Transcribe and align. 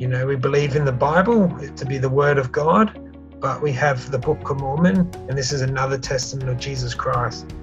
You 0.00 0.08
know, 0.08 0.24
we 0.24 0.34
believe 0.34 0.76
in 0.76 0.86
the 0.86 0.92
Bible 0.92 1.54
to 1.76 1.84
be 1.84 1.98
the 1.98 2.08
Word 2.08 2.38
of 2.38 2.50
God, 2.50 2.98
but 3.38 3.60
we 3.60 3.70
have 3.72 4.10
the 4.10 4.18
Book 4.18 4.48
of 4.48 4.58
Mormon, 4.58 5.00
and 5.28 5.36
this 5.36 5.52
is 5.52 5.60
another 5.60 5.98
testament 5.98 6.48
of 6.48 6.56
Jesus 6.56 6.94
Christ. 6.94 7.54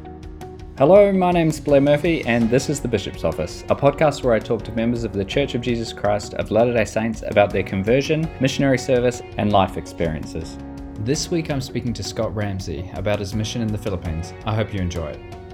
Hello, 0.77 1.11
my 1.11 1.31
name's 1.31 1.59
Blair 1.59 1.81
Murphy, 1.81 2.23
and 2.27 2.47
this 2.47 2.69
is 2.69 2.79
the 2.79 2.87
Bishop's 2.87 3.23
Office, 3.23 3.63
a 3.69 3.75
podcast 3.75 4.23
where 4.23 4.35
I 4.35 4.39
talk 4.39 4.63
to 4.65 4.71
members 4.73 5.03
of 5.03 5.13
the 5.13 5.25
Church 5.25 5.55
of 5.55 5.61
Jesus 5.61 5.91
Christ 5.91 6.35
of 6.35 6.51
Latter 6.51 6.73
day 6.73 6.85
Saints 6.85 7.23
about 7.25 7.49
their 7.49 7.63
conversion, 7.63 8.29
missionary 8.39 8.77
service, 8.77 9.23
and 9.39 9.51
life 9.51 9.75
experiences. 9.75 10.59
This 10.99 11.31
week 11.31 11.49
I'm 11.49 11.59
speaking 11.59 11.93
to 11.93 12.03
Scott 12.03 12.35
Ramsey 12.35 12.87
about 12.93 13.17
his 13.17 13.33
mission 13.33 13.63
in 13.63 13.67
the 13.69 13.79
Philippines. 13.79 14.35
I 14.45 14.53
hope 14.53 14.75
you 14.75 14.79
enjoy 14.79 15.07
it. 15.07 15.46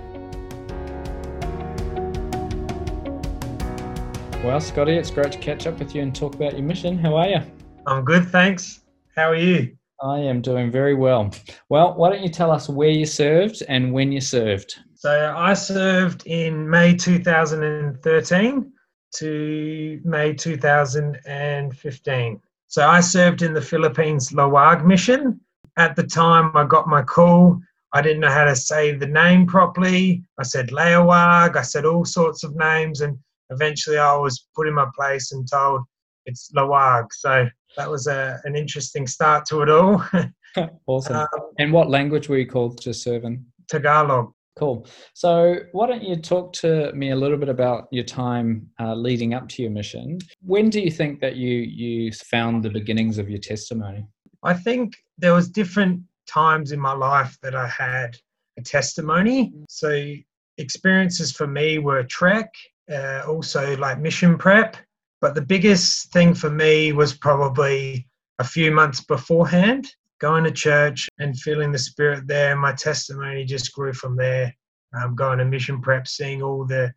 Well, 4.44 4.60
Scotty, 4.60 4.98
it's 4.98 5.10
great 5.10 5.32
to 5.32 5.38
catch 5.38 5.66
up 5.68 5.80
with 5.80 5.96
you 5.96 6.02
and 6.02 6.14
talk 6.14 6.36
about 6.36 6.58
your 6.58 6.64
mission. 6.64 6.98
How 6.98 7.16
are 7.16 7.30
you? 7.30 7.40
I'm 7.88 8.04
good, 8.04 8.28
thanks. 8.28 8.82
How 9.16 9.30
are 9.30 9.38
you? 9.38 9.78
I 10.02 10.20
am 10.20 10.42
doing 10.42 10.70
very 10.70 10.96
well. 10.96 11.32
Well, 11.70 11.94
why 11.94 12.10
don't 12.10 12.22
you 12.22 12.28
tell 12.28 12.52
us 12.52 12.68
where 12.68 12.90
you 12.90 13.06
served 13.06 13.64
and 13.70 13.94
when 13.94 14.12
you 14.12 14.20
served? 14.20 14.76
So, 14.96 15.34
I 15.38 15.54
served 15.54 16.28
in 16.28 16.70
May 16.70 16.94
2013 16.94 18.74
to 19.16 20.02
May 20.04 20.34
2015. 20.34 22.42
So, 22.68 22.86
I 22.86 23.00
served 23.00 23.44
in 23.44 23.54
the 23.54 23.62
Philippines 23.62 24.32
Laoag 24.32 24.86
mission. 24.86 25.40
At 25.78 25.96
the 25.96 26.04
time, 26.04 26.52
I 26.58 26.66
got 26.66 26.90
my 26.90 27.02
call. 27.02 27.62
I 27.94 28.02
didn't 28.02 28.20
know 28.20 28.30
how 28.30 28.44
to 28.44 28.58
say 28.58 28.94
the 28.94 29.08
name 29.08 29.48
properly. 29.48 30.22
I 30.38 30.44
said 30.44 30.68
Layawag, 30.68 31.56
I 31.56 31.62
said 31.62 31.86
all 31.86 32.04
sorts 32.04 32.44
of 32.44 32.58
names, 32.58 33.00
and 33.00 33.18
eventually 33.50 33.98
I 33.98 34.16
was 34.16 34.48
put 34.56 34.68
in 34.68 34.74
my 34.74 34.88
place 34.96 35.32
and 35.32 35.48
told 35.50 35.82
it's 36.26 36.52
Laoag. 36.56 37.08
So 37.12 37.48
that 37.78 37.90
was 37.90 38.08
a, 38.08 38.40
an 38.44 38.56
interesting 38.56 39.08
start 39.08 39.46
to 39.48 39.62
it 39.62 39.70
all. 39.70 40.04
awesome. 40.88 41.16
Um, 41.16 41.28
and 41.60 41.74
what 41.74 41.90
language 41.90 42.30
were 42.30 42.38
you 42.38 42.48
called 42.48 42.80
to 42.82 42.94
serve 42.94 43.24
in? 43.24 43.46
Tagalog. 43.70 44.32
Cool. 44.56 44.86
So, 45.16 45.56
why 45.72 45.88
don't 45.88 46.04
you 46.04 46.16
talk 46.16 46.54
to 46.54 46.92
me 46.94 47.10
a 47.10 47.16
little 47.16 47.38
bit 47.38 47.50
about 47.50 47.88
your 47.92 48.04
time 48.04 48.70
uh, 48.80 48.94
leading 48.94 49.34
up 49.34 49.50
to 49.50 49.64
your 49.64 49.72
mission? 49.72 50.20
When 50.42 50.70
do 50.70 50.80
you 50.80 50.92
think 50.92 51.22
that 51.22 51.38
you 51.38 51.50
you 51.50 52.12
found 52.12 52.64
the 52.64 52.70
beginnings 52.70 53.18
of 53.18 53.30
your 53.30 53.40
testimony? 53.40 54.06
I 54.44 54.54
think 54.54 54.94
there 55.18 55.34
was 55.34 55.50
different 55.50 56.02
times 56.28 56.72
in 56.72 56.80
my 56.80 56.94
life 56.94 57.36
that 57.42 57.56
I 57.56 57.68
had 57.68 58.16
a 58.60 58.62
testimony. 58.62 59.52
So, 59.70 60.14
experiences 60.60 61.32
for 61.32 61.48
me 61.48 61.80
were 61.80 62.04
trek 62.04 62.52
uh, 62.92 63.24
also 63.28 63.78
like 63.78 64.00
mission 64.00 64.38
prep. 64.38 64.78
But 65.22 65.36
the 65.36 65.42
biggest 65.42 66.12
thing 66.12 66.34
for 66.34 66.50
me 66.50 66.92
was 66.92 67.14
probably 67.14 68.08
a 68.40 68.44
few 68.44 68.72
months 68.72 69.02
beforehand, 69.02 69.88
going 70.20 70.44
to 70.44 70.52
church 70.52 71.08
and 71.20 71.40
feeling 71.40 71.72
the 71.72 71.80
spirit 71.80 72.28
there. 72.28 72.56
My 72.56 72.74
testimony 72.74 73.46
just 73.46 73.74
grew 73.74 73.94
from 73.94 74.18
there. 74.18 74.54
Um, 74.96 75.16
going 75.16 75.40
to 75.40 75.46
mission 75.46 75.82
prep, 75.82 76.08
seeing 76.08 76.44
all 76.44 76.66
the 76.66 76.94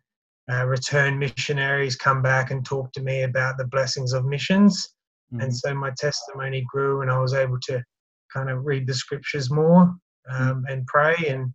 uh, 0.51 0.65
return 0.65 1.17
missionaries 1.17 1.95
come 1.95 2.21
back 2.21 2.51
and 2.51 2.63
talk 2.63 2.91
to 2.93 3.01
me 3.01 3.23
about 3.23 3.57
the 3.57 3.65
blessings 3.65 4.13
of 4.13 4.25
missions. 4.25 4.87
Mm-hmm. 5.33 5.41
And 5.41 5.55
so 5.55 5.73
my 5.73 5.91
testimony 5.97 6.63
grew, 6.71 7.01
and 7.01 7.09
I 7.09 7.19
was 7.19 7.33
able 7.33 7.59
to 7.63 7.83
kind 8.31 8.49
of 8.49 8.65
read 8.65 8.87
the 8.87 8.93
scriptures 8.93 9.49
more 9.49 9.95
um, 10.29 10.65
and 10.69 10.85
pray. 10.85 11.15
And 11.27 11.53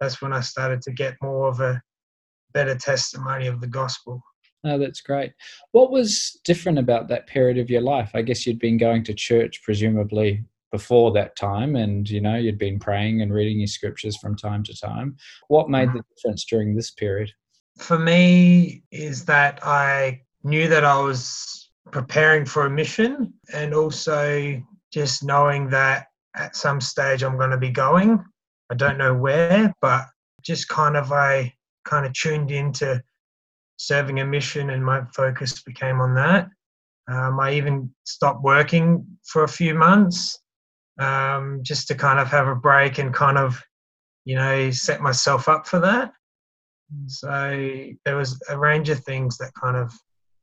that's 0.00 0.22
when 0.22 0.32
I 0.32 0.40
started 0.40 0.82
to 0.82 0.92
get 0.92 1.14
more 1.22 1.48
of 1.48 1.60
a 1.60 1.80
better 2.52 2.74
testimony 2.74 3.46
of 3.46 3.60
the 3.60 3.66
gospel. 3.66 4.22
Oh, 4.64 4.78
that's 4.78 5.00
great. 5.00 5.32
What 5.72 5.90
was 5.90 6.40
different 6.44 6.78
about 6.78 7.08
that 7.08 7.26
period 7.26 7.58
of 7.58 7.68
your 7.68 7.80
life? 7.80 8.12
I 8.14 8.22
guess 8.22 8.46
you'd 8.46 8.60
been 8.60 8.78
going 8.78 9.02
to 9.04 9.14
church 9.14 9.60
presumably 9.64 10.44
before 10.70 11.12
that 11.12 11.36
time 11.36 11.76
and 11.76 12.08
you 12.08 12.20
know 12.20 12.36
you'd 12.36 12.58
been 12.58 12.78
praying 12.78 13.20
and 13.20 13.32
reading 13.32 13.58
your 13.60 13.66
scriptures 13.66 14.16
from 14.16 14.36
time 14.36 14.62
to 14.64 14.80
time. 14.80 15.16
What 15.48 15.68
made 15.68 15.90
the 15.92 16.02
difference 16.14 16.44
during 16.44 16.74
this 16.74 16.90
period? 16.90 17.30
For 17.78 17.98
me 17.98 18.82
is 18.90 19.24
that 19.26 19.60
I 19.66 20.22
knew 20.44 20.68
that 20.68 20.84
I 20.84 20.98
was 20.98 21.70
preparing 21.90 22.46
for 22.46 22.66
a 22.66 22.70
mission 22.70 23.34
and 23.52 23.74
also 23.74 24.62
just 24.92 25.22
knowing 25.22 25.68
that 25.70 26.06
at 26.36 26.56
some 26.56 26.80
stage 26.80 27.22
I'm 27.22 27.36
going 27.36 27.50
to 27.50 27.58
be 27.58 27.70
going. 27.70 28.24
I 28.70 28.74
don't 28.74 28.98
know 28.98 29.14
where, 29.14 29.72
but 29.82 30.06
just 30.42 30.68
kind 30.68 30.96
of 30.96 31.12
I 31.12 31.52
kind 31.84 32.06
of 32.06 32.12
tuned 32.12 32.50
into 32.50 33.02
serving 33.76 34.20
a 34.20 34.24
mission 34.24 34.70
and 34.70 34.84
my 34.84 35.02
focus 35.14 35.62
became 35.62 36.00
on 36.00 36.14
that. 36.14 36.48
Um, 37.10 37.40
I 37.40 37.54
even 37.54 37.92
stopped 38.04 38.42
working 38.42 39.04
for 39.24 39.44
a 39.44 39.48
few 39.48 39.74
months 39.74 40.38
um, 41.00 41.60
just 41.62 41.88
to 41.88 41.94
kind 41.94 42.20
of 42.20 42.28
have 42.28 42.46
a 42.46 42.54
break 42.54 42.98
and 42.98 43.12
kind 43.12 43.38
of, 43.38 43.60
you 44.24 44.36
know, 44.36 44.70
set 44.70 45.00
myself 45.00 45.48
up 45.48 45.66
for 45.66 45.80
that. 45.80 46.12
So 47.06 47.88
there 48.04 48.16
was 48.16 48.40
a 48.48 48.58
range 48.58 48.88
of 48.88 49.00
things 49.00 49.36
that 49.38 49.52
kind 49.60 49.76
of 49.76 49.92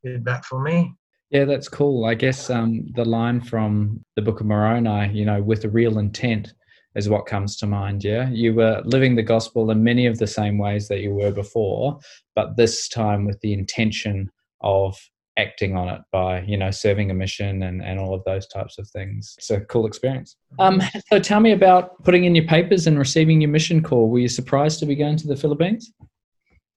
did 0.03 0.25
that 0.25 0.45
for 0.45 0.61
me. 0.61 0.93
Yeah, 1.29 1.45
that's 1.45 1.69
cool. 1.69 2.05
I 2.05 2.15
guess 2.15 2.49
um, 2.49 2.87
the 2.95 3.05
line 3.05 3.39
from 3.39 4.03
the 4.15 4.21
Book 4.21 4.41
of 4.41 4.47
Moroni, 4.47 5.13
you 5.13 5.25
know, 5.25 5.41
with 5.41 5.63
a 5.63 5.69
real 5.69 5.99
intent, 5.99 6.53
is 6.95 7.09
what 7.09 7.25
comes 7.25 7.57
to 7.57 7.67
mind. 7.67 8.03
Yeah, 8.03 8.29
you 8.29 8.53
were 8.53 8.81
living 8.85 9.15
the 9.15 9.23
gospel 9.23 9.71
in 9.71 9.83
many 9.83 10.05
of 10.05 10.17
the 10.17 10.27
same 10.27 10.57
ways 10.57 10.87
that 10.87 10.99
you 10.99 11.13
were 11.13 11.31
before, 11.31 11.99
but 12.35 12.57
this 12.57 12.87
time 12.87 13.25
with 13.25 13.39
the 13.41 13.53
intention 13.53 14.31
of 14.61 14.97
acting 15.37 15.77
on 15.77 15.87
it 15.87 16.01
by 16.11 16.41
you 16.41 16.57
know 16.57 16.69
serving 16.69 17.09
a 17.09 17.13
mission 17.13 17.63
and, 17.63 17.81
and 17.81 17.99
all 17.99 18.13
of 18.13 18.23
those 18.25 18.47
types 18.47 18.77
of 18.77 18.87
things. 18.89 19.35
It's 19.37 19.49
a 19.49 19.61
cool 19.61 19.85
experience. 19.85 20.35
Um, 20.59 20.81
so 21.09 21.19
tell 21.19 21.39
me 21.39 21.53
about 21.53 22.03
putting 22.03 22.25
in 22.25 22.35
your 22.35 22.45
papers 22.45 22.87
and 22.87 22.99
receiving 22.99 23.41
your 23.41 23.49
mission 23.49 23.81
call. 23.81 24.09
Were 24.09 24.19
you 24.19 24.27
surprised 24.27 24.79
to 24.79 24.85
be 24.85 24.95
going 24.95 25.17
to 25.17 25.27
the 25.27 25.37
philippines? 25.37 25.93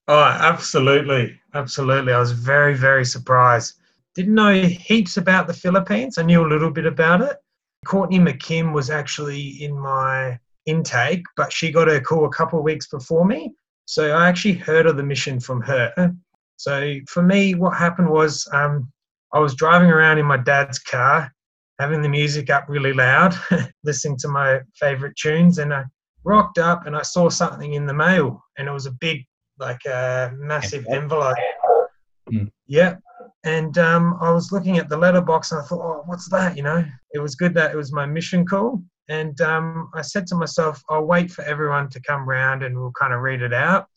Oh 0.07 0.23
absolutely. 0.23 1.39
Absolutely. 1.53 2.13
I 2.13 2.19
was 2.19 2.31
very 2.31 2.75
very 2.75 3.05
surprised. 3.05 3.75
Didn't 4.15 4.35
know 4.35 4.53
heaps 4.61 5.17
about 5.17 5.47
the 5.47 5.53
philippines. 5.53 6.17
I 6.17 6.23
knew 6.23 6.45
a 6.45 6.47
little 6.47 6.71
bit 6.71 6.85
about 6.85 7.21
it 7.21 7.37
Courtney 7.85 8.19
McKim 8.19 8.73
was 8.73 8.89
actually 8.89 9.63
in 9.63 9.77
my 9.77 10.39
intake, 10.65 11.23
but 11.35 11.51
she 11.51 11.71
got 11.71 11.87
her 11.87 11.99
call 11.99 12.25
a 12.25 12.29
couple 12.29 12.59
of 12.59 12.65
weeks 12.65 12.87
before 12.87 13.25
me. 13.25 13.53
So 13.85 14.11
I 14.15 14.27
actually 14.27 14.53
heard 14.53 14.85
of 14.85 14.97
the 14.97 15.03
mission 15.03 15.39
from 15.39 15.61
her. 15.61 16.13
So 16.57 16.95
for 17.09 17.21
me, 17.21 17.55
what 17.55 17.75
happened 17.77 18.09
was 18.09 18.47
um, 18.53 18.91
I 19.33 19.39
was 19.39 19.55
driving 19.55 19.89
around 19.89 20.19
in 20.19 20.25
my 20.25 20.37
dad's 20.37 20.79
car, 20.79 21.33
having 21.79 22.01
the 22.01 22.09
music 22.09 22.49
up 22.49 22.65
really 22.69 22.93
loud, 22.93 23.35
listening 23.83 24.17
to 24.19 24.27
my 24.27 24.61
favorite 24.75 25.15
tunes, 25.17 25.57
and 25.57 25.73
I 25.73 25.83
rocked 26.23 26.59
up 26.59 26.85
and 26.85 26.95
I 26.95 27.01
saw 27.01 27.29
something 27.29 27.73
in 27.73 27.85
the 27.85 27.93
mail, 27.93 28.41
and 28.57 28.67
it 28.67 28.71
was 28.71 28.85
a 28.85 28.91
big, 28.91 29.25
like 29.59 29.83
a 29.85 30.31
massive 30.37 30.85
envelope. 30.89 31.35
Mm. 32.31 32.49
Yeah, 32.67 32.95
and 33.43 33.77
um, 33.77 34.17
I 34.21 34.31
was 34.31 34.51
looking 34.51 34.77
at 34.77 34.87
the 34.87 34.97
letterbox 34.97 35.51
and 35.51 35.61
I 35.61 35.65
thought, 35.65 35.81
oh, 35.81 36.03
what's 36.05 36.29
that? 36.29 36.55
You 36.55 36.63
know, 36.63 36.85
it 37.13 37.19
was 37.19 37.35
good 37.35 37.53
that 37.55 37.71
it 37.71 37.77
was 37.77 37.91
my 37.91 38.05
mission 38.05 38.45
call. 38.45 38.81
And 39.09 39.39
um, 39.41 39.89
I 39.93 40.01
said 40.01 40.25
to 40.27 40.35
myself, 40.35 40.81
I'll 40.89 41.03
wait 41.03 41.29
for 41.29 41.43
everyone 41.43 41.89
to 41.89 42.01
come 42.01 42.27
round 42.27 42.63
and 42.63 42.77
we'll 42.77 42.93
kind 42.97 43.13
of 43.13 43.19
read 43.19 43.41
it 43.41 43.53
out. 43.53 43.87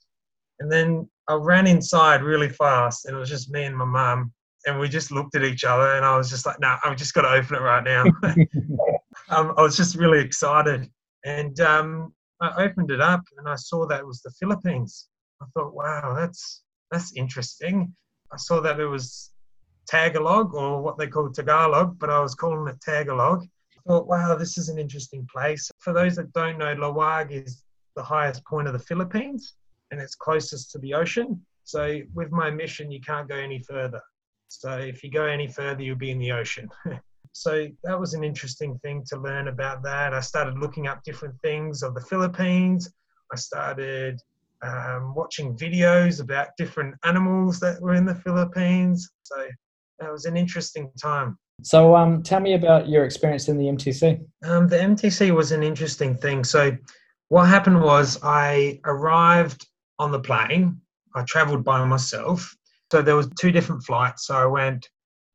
And 0.59 0.71
then 0.71 1.09
I 1.29 1.35
ran 1.35 1.69
inside 1.69 2.23
really 2.23 2.49
fast 2.49 3.07
and 3.07 3.15
it 3.15 3.19
was 3.19 3.29
just 3.29 3.51
me 3.51 3.65
and 3.65 3.77
my 3.77 3.85
mum. 3.85 4.33
And 4.67 4.81
we 4.81 4.89
just 4.89 5.13
looked 5.13 5.37
at 5.37 5.45
each 5.45 5.63
other 5.63 5.95
and 5.95 6.05
I 6.05 6.17
was 6.17 6.29
just 6.29 6.45
like, 6.45 6.59
no, 6.59 6.71
nah, 6.71 6.79
I've 6.83 6.97
just 6.97 7.15
got 7.15 7.23
to 7.23 7.29
open 7.29 7.55
it 7.55 7.61
right 7.61 7.85
now. 7.85 8.03
um, 9.29 9.55
I 9.57 9.63
was 9.63 9.77
just 9.77 9.95
really 9.95 10.19
excited. 10.19 10.91
And 11.25 11.61
um, 11.61 12.13
I 12.41 12.65
opened 12.65 12.91
it 12.91 13.01
up 13.01 13.23
and 13.39 13.49
I 13.49 13.55
saw 13.55 13.87
that 13.87 14.01
it 14.01 14.07
was 14.07 14.23
the 14.23 14.33
Philippines. 14.41 15.07
I 15.41 15.47
thought, 15.55 15.73
wow, 15.73 16.15
that's 16.19 16.63
that's 16.91 17.13
interesting. 17.15 17.95
I 18.33 18.37
saw 18.39 18.61
that 18.61 18.81
it 18.81 18.87
was 18.87 19.31
Tagalog 19.87 20.55
or 20.55 20.83
what 20.83 20.99
they 20.99 21.07
call 21.07 21.31
Tagalog, 21.31 21.99
but 21.99 22.11
I 22.11 22.21
was 22.21 22.35
calling 22.35 22.69
it 22.69 22.81
Tagalog. 22.81 23.45
I 23.45 23.81
thought, 23.89 24.09
wow, 24.09 24.35
this 24.35 24.59
is 24.59 24.69
an 24.69 24.79
interesting 24.79 25.27
place. 25.33 25.71
For 25.79 25.93
those 25.93 26.17
that 26.17 26.33
don't 26.33 26.59
know, 26.59 26.75
Laoag 26.75 27.31
is 27.31 27.63
the 27.95 28.03
highest 28.03 28.45
point 28.45 28.67
of 28.67 28.73
the 28.73 28.79
Philippines 28.79 29.55
and 29.91 30.01
it's 30.01 30.15
closest 30.15 30.71
to 30.73 30.79
the 30.79 30.95
ocean. 30.95 31.45
So 31.65 32.01
with 32.15 32.31
my 32.31 32.51
mission, 32.51 32.91
you 32.91 33.01
can't 33.01 33.29
go 33.29 33.37
any 33.37 33.59
further. 33.59 34.01
So 34.49 34.79
if 34.79 35.03
you 35.03 35.11
go 35.11 35.25
any 35.25 35.49
further, 35.49 35.83
you'll 35.83 35.97
be 35.97 36.11
in 36.11 36.19
the 36.19 36.33
ocean. 36.33 36.69
so 37.33 37.67
that 37.85 37.99
was 37.99 38.15
an 38.15 38.25
interesting 38.25 38.79
thing 38.79 39.05
to 39.09 39.19
learn 39.19 39.49
about 39.49 39.83
that. 39.83 40.15
I 40.15 40.21
started 40.21 40.59
looking 40.59 40.87
up 40.87 41.03
different 41.03 41.35
things 41.43 41.83
of 41.83 41.95
the 41.95 42.01
Philippines. 42.01 42.91
I 43.33 43.37
started 43.37 44.21
um, 44.63 45.15
watching 45.15 45.57
videos 45.57 46.21
about 46.21 46.49
different 46.57 46.95
animals 47.05 47.59
that 47.61 47.81
were 47.81 47.95
in 47.95 48.07
the 48.07 48.15
Philippines. 48.15 49.11
So 49.25 49.49
that 49.99 50.11
was 50.11 50.25
an 50.25 50.37
interesting 50.37 50.91
time. 51.01 51.39
So, 51.63 51.97
um, 51.97 52.23
tell 52.23 52.41
me 52.41 52.55
about 52.55 52.89
your 52.89 53.05
experience 53.05 53.49
in 53.49 53.57
the 53.57 53.65
MTC. 53.65 54.21
Um, 54.45 54.69
the 54.69 54.77
MTC 54.77 55.35
was 55.35 55.53
an 55.53 55.63
interesting 55.63 56.15
thing. 56.15 56.45
So, 56.45 56.77
what 57.29 57.49
happened 57.49 57.81
was 57.81 58.19
I 58.23 58.81
arrived 58.85 59.67
on 59.99 60.13
the 60.13 60.21
plane. 60.21 60.81
I 61.15 61.23
travelled 61.23 61.65
by 61.65 61.85
myself. 61.85 62.55
So 62.93 63.03
there 63.03 63.17
was 63.17 63.29
two 63.41 63.51
different 63.51 63.83
flights. 63.83 64.27
So 64.27 64.37
I 64.37 64.47
went 64.47 64.89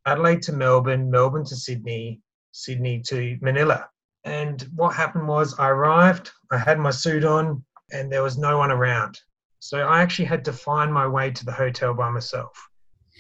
Adelaide 0.05 0.41
to 0.43 0.53
Melbourne, 0.53 1.11
Melbourne 1.11 1.45
to 1.45 1.55
Sydney, 1.55 2.21
Sydney 2.51 3.01
to 3.07 3.37
Manila. 3.41 3.89
And 4.23 4.61
what 4.75 4.95
happened 4.95 5.27
was 5.27 5.59
I 5.59 5.69
arrived, 5.69 6.31
I 6.51 6.57
had 6.57 6.79
my 6.79 6.91
suit 6.91 7.25
on, 7.25 7.63
and 7.91 8.11
there 8.11 8.23
was 8.23 8.37
no 8.37 8.57
one 8.57 8.71
around. 8.71 9.19
So 9.59 9.79
I 9.79 10.01
actually 10.01 10.25
had 10.25 10.45
to 10.45 10.53
find 10.53 10.93
my 10.93 11.07
way 11.07 11.31
to 11.31 11.45
the 11.45 11.51
hotel 11.51 11.93
by 11.93 12.09
myself. 12.09 12.69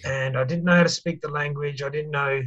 And 0.05 0.37
I 0.37 0.43
didn't 0.43 0.65
know 0.65 0.75
how 0.75 0.83
to 0.83 0.89
speak 0.89 1.21
the 1.21 1.29
language, 1.29 1.81
I 1.81 1.89
didn't 1.89 2.11
know 2.11 2.41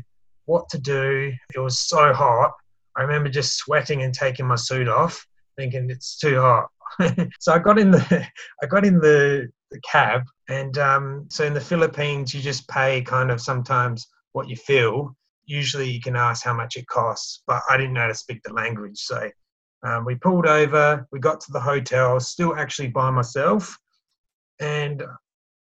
what 0.46 0.68
to 0.70 0.78
do. 0.78 1.32
It 1.54 1.58
was 1.58 1.78
so 1.78 2.12
hot. 2.12 2.52
I 2.96 3.02
remember 3.02 3.28
just 3.28 3.56
sweating 3.56 4.02
and 4.02 4.14
taking 4.14 4.46
my 4.46 4.56
suit 4.56 4.88
off, 4.88 5.26
thinking 5.56 5.90
it's 5.90 6.18
too 6.18 6.40
hot. 6.40 6.68
so 7.40 7.52
I 7.52 7.58
got 7.58 7.78
in 7.78 7.90
the 7.90 8.26
I 8.62 8.66
got 8.66 8.84
in 8.84 9.00
the, 9.00 9.48
the 9.70 9.80
cab, 9.80 10.22
and 10.48 10.78
um, 10.78 11.26
so 11.28 11.44
in 11.44 11.54
the 11.54 11.60
Philippines 11.60 12.34
you 12.34 12.40
just 12.40 12.68
pay 12.68 13.02
kind 13.02 13.30
of 13.30 13.40
sometimes 13.40 14.06
what 14.32 14.48
you 14.48 14.56
feel. 14.56 15.16
Usually 15.46 15.90
you 15.90 16.00
can 16.00 16.16
ask 16.16 16.44
how 16.44 16.54
much 16.54 16.76
it 16.76 16.86
costs, 16.86 17.42
but 17.46 17.62
I 17.68 17.76
didn't 17.76 17.94
know 17.94 18.02
how 18.02 18.08
to 18.08 18.14
speak 18.14 18.42
the 18.44 18.52
language, 18.52 18.98
so 18.98 19.30
um, 19.82 20.04
we 20.04 20.14
pulled 20.14 20.46
over. 20.46 21.06
We 21.12 21.18
got 21.18 21.40
to 21.42 21.52
the 21.52 21.60
hotel, 21.60 22.18
still 22.20 22.54
actually 22.56 22.88
by 22.88 23.10
myself, 23.10 23.76
and 24.60 25.02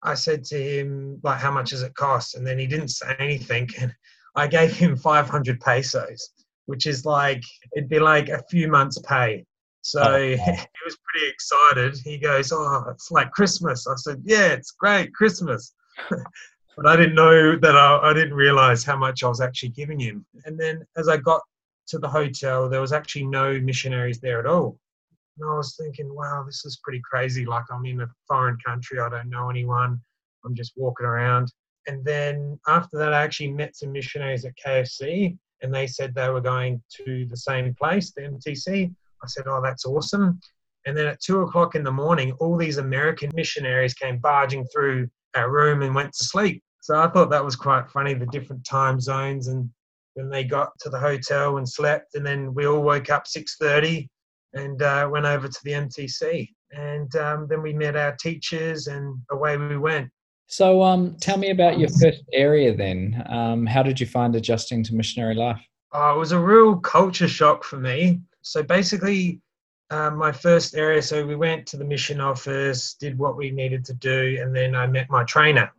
I 0.03 0.13
said 0.15 0.43
to 0.45 0.61
him 0.61 1.19
like, 1.23 1.39
"How 1.39 1.51
much 1.51 1.71
does 1.71 1.81
it 1.81 1.95
cost?" 1.95 2.35
And 2.35 2.45
then 2.45 2.59
he 2.59 2.67
didn't 2.67 2.89
say 2.89 3.15
anything, 3.19 3.69
and 3.79 3.93
I 4.35 4.47
gave 4.47 4.75
him 4.75 4.95
500 4.95 5.59
pesos, 5.61 6.31
which 6.65 6.87
is 6.87 7.05
like 7.05 7.43
it'd 7.75 7.89
be 7.89 7.99
like 7.99 8.29
a 8.29 8.43
few 8.49 8.67
months' 8.67 8.99
pay. 8.99 9.45
So 9.81 10.01
oh, 10.01 10.27
he 10.27 10.81
was 10.85 10.97
pretty 11.05 11.27
excited. 11.27 11.97
He 12.03 12.17
goes, 12.17 12.51
"Oh, 12.51 12.85
it's 12.89 13.11
like 13.11 13.31
Christmas." 13.31 13.87
I 13.87 13.95
said, 13.95 14.21
"Yeah, 14.25 14.47
it's 14.47 14.71
great, 14.71 15.13
Christmas." 15.13 15.73
but 16.09 16.87
I 16.87 16.95
didn't 16.95 17.15
know 17.15 17.55
that 17.57 17.75
I, 17.75 17.99
I, 18.09 18.13
didn't 18.13 18.33
realize 18.33 18.83
how 18.83 18.97
much 18.97 19.23
I 19.23 19.27
was 19.27 19.41
actually 19.41 19.69
giving 19.69 19.99
him. 19.99 20.25
And 20.45 20.59
then 20.59 20.83
as 20.97 21.07
I 21.07 21.17
got 21.17 21.41
to 21.87 21.99
the 21.99 22.07
hotel, 22.07 22.67
there 22.67 22.81
was 22.81 22.93
actually 22.93 23.27
no 23.27 23.59
missionaries 23.59 24.19
there 24.19 24.39
at 24.39 24.47
all. 24.47 24.79
And 25.37 25.49
I 25.49 25.55
was 25.55 25.75
thinking, 25.75 26.13
wow, 26.13 26.43
this 26.45 26.63
is 26.65 26.79
pretty 26.83 27.01
crazy. 27.03 27.45
Like 27.45 27.65
I'm 27.71 27.85
in 27.85 28.01
a 28.01 28.07
foreign 28.27 28.57
country, 28.65 28.99
I 28.99 29.09
don't 29.09 29.29
know 29.29 29.49
anyone. 29.49 29.99
I'm 30.45 30.55
just 30.55 30.73
walking 30.75 31.05
around. 31.05 31.51
And 31.87 32.03
then 32.05 32.59
after 32.67 32.97
that, 32.97 33.13
I 33.13 33.23
actually 33.23 33.51
met 33.51 33.75
some 33.75 33.91
missionaries 33.91 34.45
at 34.45 34.53
KFC, 34.63 35.37
and 35.61 35.73
they 35.73 35.87
said 35.87 36.13
they 36.13 36.29
were 36.29 36.41
going 36.41 36.81
to 36.97 37.25
the 37.29 37.37
same 37.37 37.73
place, 37.75 38.11
the 38.11 38.21
MTC. 38.21 38.93
I 39.23 39.27
said, 39.27 39.45
oh, 39.47 39.61
that's 39.61 39.85
awesome. 39.85 40.39
And 40.85 40.95
then 40.95 41.07
at 41.07 41.21
two 41.21 41.41
o'clock 41.41 41.75
in 41.75 41.83
the 41.83 41.91
morning, 41.91 42.33
all 42.39 42.57
these 42.57 42.77
American 42.77 43.31
missionaries 43.33 43.93
came 43.93 44.19
barging 44.19 44.65
through 44.67 45.09
our 45.35 45.49
room 45.49 45.81
and 45.81 45.95
went 45.95 46.13
to 46.13 46.25
sleep. 46.25 46.61
So 46.81 46.99
I 46.99 47.07
thought 47.07 47.29
that 47.29 47.43
was 47.43 47.55
quite 47.55 47.89
funny, 47.89 48.13
the 48.13 48.25
different 48.27 48.65
time 48.65 48.99
zones. 48.99 49.47
And 49.47 49.69
then 50.15 50.29
they 50.29 50.43
got 50.43 50.71
to 50.81 50.89
the 50.89 50.99
hotel 50.99 51.57
and 51.57 51.67
slept, 51.67 52.15
and 52.15 52.25
then 52.25 52.53
we 52.53 52.67
all 52.67 52.81
woke 52.81 53.09
up 53.09 53.25
6:30 53.25 54.07
and 54.53 54.81
uh, 54.81 55.07
went 55.11 55.25
over 55.25 55.47
to 55.47 55.59
the 55.63 55.71
MTC. 55.71 56.49
And 56.71 57.15
um, 57.15 57.47
then 57.47 57.61
we 57.61 57.73
met 57.73 57.95
our 57.95 58.15
teachers, 58.15 58.87
and 58.87 59.19
away 59.31 59.57
we 59.57 59.77
went. 59.77 60.09
So, 60.47 60.83
um, 60.83 61.15
tell 61.19 61.37
me 61.37 61.51
about 61.51 61.79
your 61.79 61.89
first 61.89 62.23
area 62.33 62.75
then. 62.75 63.23
Um, 63.29 63.65
how 63.65 63.83
did 63.83 63.99
you 63.99 64.05
find 64.05 64.35
adjusting 64.35 64.83
to 64.83 64.95
missionary 64.95 65.35
life? 65.35 65.61
Oh, 65.93 66.15
it 66.15 66.17
was 66.17 66.31
a 66.31 66.39
real 66.39 66.75
culture 66.77 67.27
shock 67.27 67.63
for 67.63 67.77
me. 67.77 68.21
So, 68.41 68.63
basically, 68.63 69.41
um, 69.89 70.17
my 70.17 70.31
first 70.31 70.75
area, 70.75 71.01
so 71.01 71.25
we 71.25 71.35
went 71.35 71.67
to 71.67 71.77
the 71.77 71.85
mission 71.85 72.19
office, 72.19 72.95
did 72.95 73.17
what 73.17 73.37
we 73.37 73.51
needed 73.51 73.85
to 73.85 73.93
do, 73.93 74.39
and 74.41 74.55
then 74.55 74.75
I 74.75 74.87
met 74.87 75.09
my 75.09 75.23
trainer. 75.23 75.71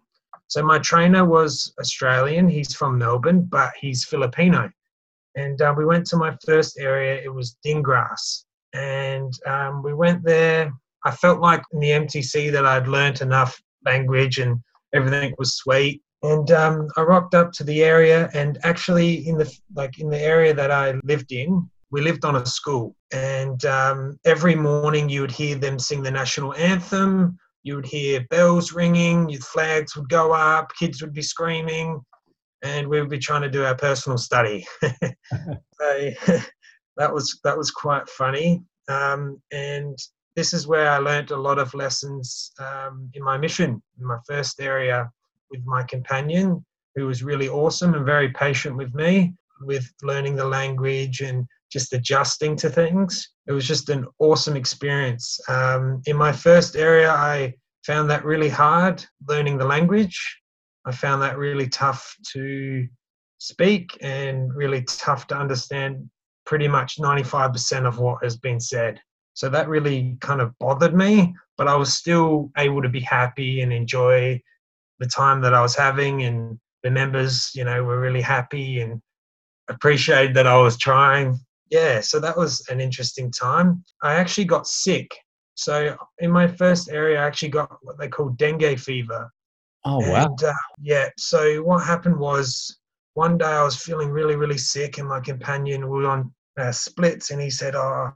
So, 0.48 0.62
my 0.62 0.78
trainer 0.78 1.24
was 1.24 1.74
Australian, 1.80 2.48
he's 2.48 2.74
from 2.74 2.98
Melbourne, 2.98 3.44
but 3.44 3.72
he's 3.80 4.04
Filipino. 4.04 4.70
And 5.36 5.60
uh, 5.60 5.74
we 5.76 5.84
went 5.84 6.06
to 6.06 6.16
my 6.16 6.36
first 6.44 6.78
area, 6.78 7.20
it 7.22 7.32
was 7.32 7.56
Dingras. 7.66 8.44
And 8.74 9.32
um, 9.46 9.82
we 9.82 9.94
went 9.94 10.22
there. 10.24 10.72
I 11.04 11.10
felt 11.10 11.40
like 11.40 11.62
in 11.72 11.80
the 11.80 11.90
MTC 11.90 12.52
that 12.52 12.66
I'd 12.66 12.88
learnt 12.88 13.20
enough 13.20 13.60
language 13.84 14.38
and 14.38 14.58
everything 14.92 15.34
was 15.38 15.56
sweet. 15.56 16.02
And 16.22 16.50
um, 16.52 16.88
I 16.96 17.02
rocked 17.02 17.34
up 17.34 17.52
to 17.52 17.64
the 17.64 17.84
area, 17.84 18.30
and 18.32 18.58
actually, 18.62 19.28
in 19.28 19.36
the 19.36 19.54
like 19.74 19.98
in 19.98 20.08
the 20.08 20.18
area 20.18 20.54
that 20.54 20.70
I 20.70 20.94
lived 21.04 21.32
in, 21.32 21.68
we 21.90 22.00
lived 22.00 22.24
on 22.24 22.36
a 22.36 22.46
school, 22.46 22.96
and 23.12 23.62
um, 23.66 24.18
every 24.24 24.54
morning 24.54 25.10
you 25.10 25.20
would 25.20 25.30
hear 25.30 25.54
them 25.56 25.78
sing 25.78 26.02
the 26.02 26.10
national 26.10 26.54
anthem. 26.54 27.38
You 27.62 27.76
would 27.76 27.86
hear 27.86 28.24
bells 28.30 28.72
ringing, 28.72 29.28
your 29.28 29.42
flags 29.42 29.96
would 29.96 30.08
go 30.08 30.32
up, 30.32 30.72
kids 30.78 31.02
would 31.02 31.12
be 31.12 31.20
screaming, 31.20 32.00
and 32.62 32.88
we 32.88 33.00
would 33.00 33.10
be 33.10 33.18
trying 33.18 33.42
to 33.42 33.50
do 33.50 33.64
our 33.64 33.76
personal 33.76 34.16
study. 34.16 34.66
so 34.82 36.10
that 36.96 37.12
was 37.12 37.40
that 37.44 37.56
was 37.56 37.70
quite 37.70 38.08
funny. 38.08 38.62
Um, 38.88 39.40
and 39.52 39.96
this 40.36 40.52
is 40.52 40.66
where 40.66 40.90
I 40.90 40.98
learnt 40.98 41.30
a 41.30 41.36
lot 41.36 41.58
of 41.58 41.74
lessons 41.74 42.52
um, 42.58 43.10
in 43.14 43.22
my 43.22 43.38
mission, 43.38 43.82
in 44.00 44.06
my 44.06 44.18
first 44.26 44.60
area 44.60 45.10
with 45.50 45.64
my 45.64 45.82
companion, 45.84 46.64
who 46.94 47.06
was 47.06 47.22
really 47.22 47.48
awesome 47.48 47.94
and 47.94 48.04
very 48.04 48.30
patient 48.30 48.76
with 48.76 48.94
me 48.94 49.34
with 49.60 49.88
learning 50.02 50.36
the 50.36 50.44
language 50.44 51.20
and 51.20 51.46
just 51.70 51.92
adjusting 51.92 52.56
to 52.56 52.68
things. 52.70 53.30
It 53.46 53.52
was 53.52 53.66
just 53.66 53.88
an 53.88 54.06
awesome 54.18 54.56
experience. 54.56 55.40
Um, 55.48 56.02
in 56.06 56.16
my 56.16 56.32
first 56.32 56.76
area, 56.76 57.10
I 57.10 57.54
found 57.84 58.10
that 58.10 58.24
really 58.24 58.48
hard 58.48 59.04
learning 59.28 59.58
the 59.58 59.64
language. 59.64 60.40
I 60.86 60.92
found 60.92 61.22
that 61.22 61.38
really 61.38 61.68
tough 61.68 62.16
to 62.32 62.86
speak 63.38 63.96
and 64.00 64.54
really 64.54 64.82
tough 64.82 65.26
to 65.28 65.36
understand 65.36 66.08
pretty 66.46 66.68
much 66.68 66.98
95% 66.98 67.86
of 67.86 67.98
what 67.98 68.22
has 68.22 68.36
been 68.36 68.60
said. 68.60 69.00
So 69.34 69.48
that 69.48 69.68
really 69.68 70.16
kind 70.20 70.40
of 70.40 70.56
bothered 70.58 70.94
me, 70.94 71.34
but 71.56 71.68
I 71.68 71.76
was 71.76 71.94
still 71.94 72.50
able 72.56 72.82
to 72.82 72.88
be 72.88 73.00
happy 73.00 73.60
and 73.62 73.72
enjoy 73.72 74.40
the 75.00 75.06
time 75.06 75.40
that 75.40 75.54
I 75.54 75.60
was 75.60 75.74
having. 75.74 76.22
And 76.22 76.58
the 76.82 76.90
members, 76.90 77.50
you 77.54 77.64
know, 77.64 77.82
were 77.82 78.00
really 78.00 78.20
happy 78.20 78.80
and 78.80 79.02
appreciated 79.68 80.34
that 80.34 80.46
I 80.46 80.56
was 80.56 80.78
trying. 80.78 81.38
Yeah, 81.70 82.00
so 82.00 82.20
that 82.20 82.36
was 82.36 82.64
an 82.68 82.80
interesting 82.80 83.32
time. 83.32 83.82
I 84.02 84.14
actually 84.14 84.44
got 84.44 84.66
sick. 84.66 85.10
So 85.56 85.96
in 86.18 86.30
my 86.30 86.46
first 86.46 86.88
area, 86.88 87.20
I 87.20 87.26
actually 87.26 87.48
got 87.48 87.76
what 87.82 87.98
they 87.98 88.08
call 88.08 88.30
dengue 88.30 88.78
fever. 88.78 89.30
Oh, 89.84 89.98
wow. 89.98 90.26
And, 90.26 90.44
uh, 90.44 90.52
yeah, 90.80 91.08
so 91.16 91.62
what 91.62 91.84
happened 91.84 92.18
was 92.18 92.78
one 93.14 93.38
day 93.38 93.46
I 93.46 93.64
was 93.64 93.76
feeling 93.76 94.10
really, 94.10 94.36
really 94.36 94.58
sick, 94.58 94.98
and 94.98 95.08
my 95.08 95.20
companion 95.20 95.88
was 95.88 96.06
on 96.06 96.32
uh, 96.58 96.72
splits, 96.72 97.30
and 97.30 97.40
he 97.40 97.50
said, 97.50 97.74
"Oh, 97.74 98.12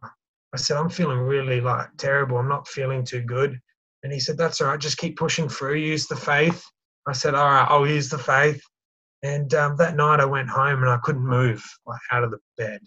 I 0.55 0.57
said, 0.57 0.77
I'm 0.77 0.89
feeling 0.89 1.19
really 1.19 1.61
like 1.61 1.89
terrible. 1.99 2.39
I'm 2.39 2.49
not 2.49 2.69
feeling 2.69 3.05
too 3.05 3.21
good. 3.23 3.59
And 4.03 4.13
he 4.13 4.21
said, 4.21 4.39
That's 4.39 4.61
all 4.61 4.69
right. 4.69 4.81
Just 4.81 4.99
keep 4.99 5.17
pushing 5.17 5.49
through. 5.49 5.75
Use 5.75 6.07
the 6.07 6.17
faith. 6.17 6.65
I 7.07 7.13
said, 7.13 7.35
All 7.35 7.47
right, 7.47 7.67
I'll 7.69 7.87
use 7.87 8.09
the 8.09 8.19
faith. 8.19 8.61
And 9.23 9.53
um, 9.55 9.77
that 9.77 9.97
night 9.97 10.21
I 10.21 10.25
went 10.25 10.49
home 10.49 10.83
and 10.83 10.91
I 10.91 10.99
couldn't 11.03 11.27
move 11.27 11.63
like 11.87 12.01
out 12.13 12.25
of 12.25 12.31
the 12.31 12.39
bed. 12.57 12.81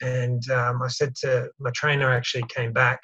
And 0.00 0.48
um, 0.50 0.82
I 0.82 0.88
said 0.88 1.14
to 1.16 1.50
my 1.60 1.70
trainer, 1.74 2.10
actually 2.10 2.44
came 2.48 2.72
back 2.72 3.00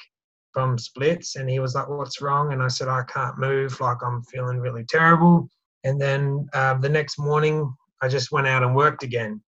from 0.53 0.77
splits 0.79 1.37
and 1.37 1.49
he 1.49 1.61
was 1.61 1.75
like, 1.75 1.89
What's 1.89 2.21
wrong? 2.21 2.53
And 2.53 2.63
I 2.63 2.69
said, 2.69 2.89
I 2.89 3.05
can't 3.05 3.39
move. 3.39 3.81
Like 3.81 3.99
I'm 4.03 4.23
feeling 4.25 4.59
really 4.59 4.85
terrible. 4.89 5.49
And 5.85 6.01
then 6.01 6.49
um, 6.53 6.81
the 6.81 6.89
next 6.89 7.19
morning 7.19 7.73
I 8.03 8.09
just 8.09 8.33
went 8.33 8.47
out 8.47 8.63
and 8.63 8.75
worked 8.75 9.03
again. 9.03 9.43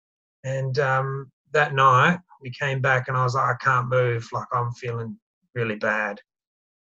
And 0.43 0.77
um, 0.79 1.31
that 1.51 1.73
night 1.73 2.19
we 2.41 2.51
came 2.51 2.81
back 2.81 3.07
and 3.07 3.17
I 3.17 3.23
was 3.23 3.35
like, 3.35 3.55
I 3.55 3.63
can't 3.63 3.89
move, 3.89 4.27
like 4.31 4.47
I'm 4.53 4.71
feeling 4.73 5.17
really 5.55 5.75
bad. 5.75 6.19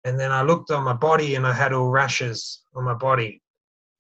And 0.05 0.19
then 0.19 0.33
I 0.33 0.43
looked 0.43 0.71
on 0.71 0.85
my 0.85 0.93
body 0.93 1.35
and 1.35 1.47
I 1.47 1.53
had 1.53 1.73
all 1.73 1.89
rashes 1.89 2.63
on 2.75 2.85
my 2.85 2.95
body. 2.95 3.43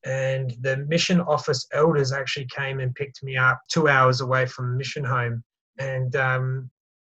And 0.04 0.54
the 0.60 0.78
mission 0.88 1.20
office 1.20 1.66
elders 1.72 2.12
actually 2.12 2.46
came 2.46 2.80
and 2.80 2.94
picked 2.94 3.22
me 3.22 3.36
up 3.36 3.60
two 3.68 3.88
hours 3.88 4.20
away 4.20 4.46
from 4.46 4.70
the 4.70 4.76
mission 4.76 5.04
home. 5.04 5.42
And 5.78 6.14
um, 6.16 6.70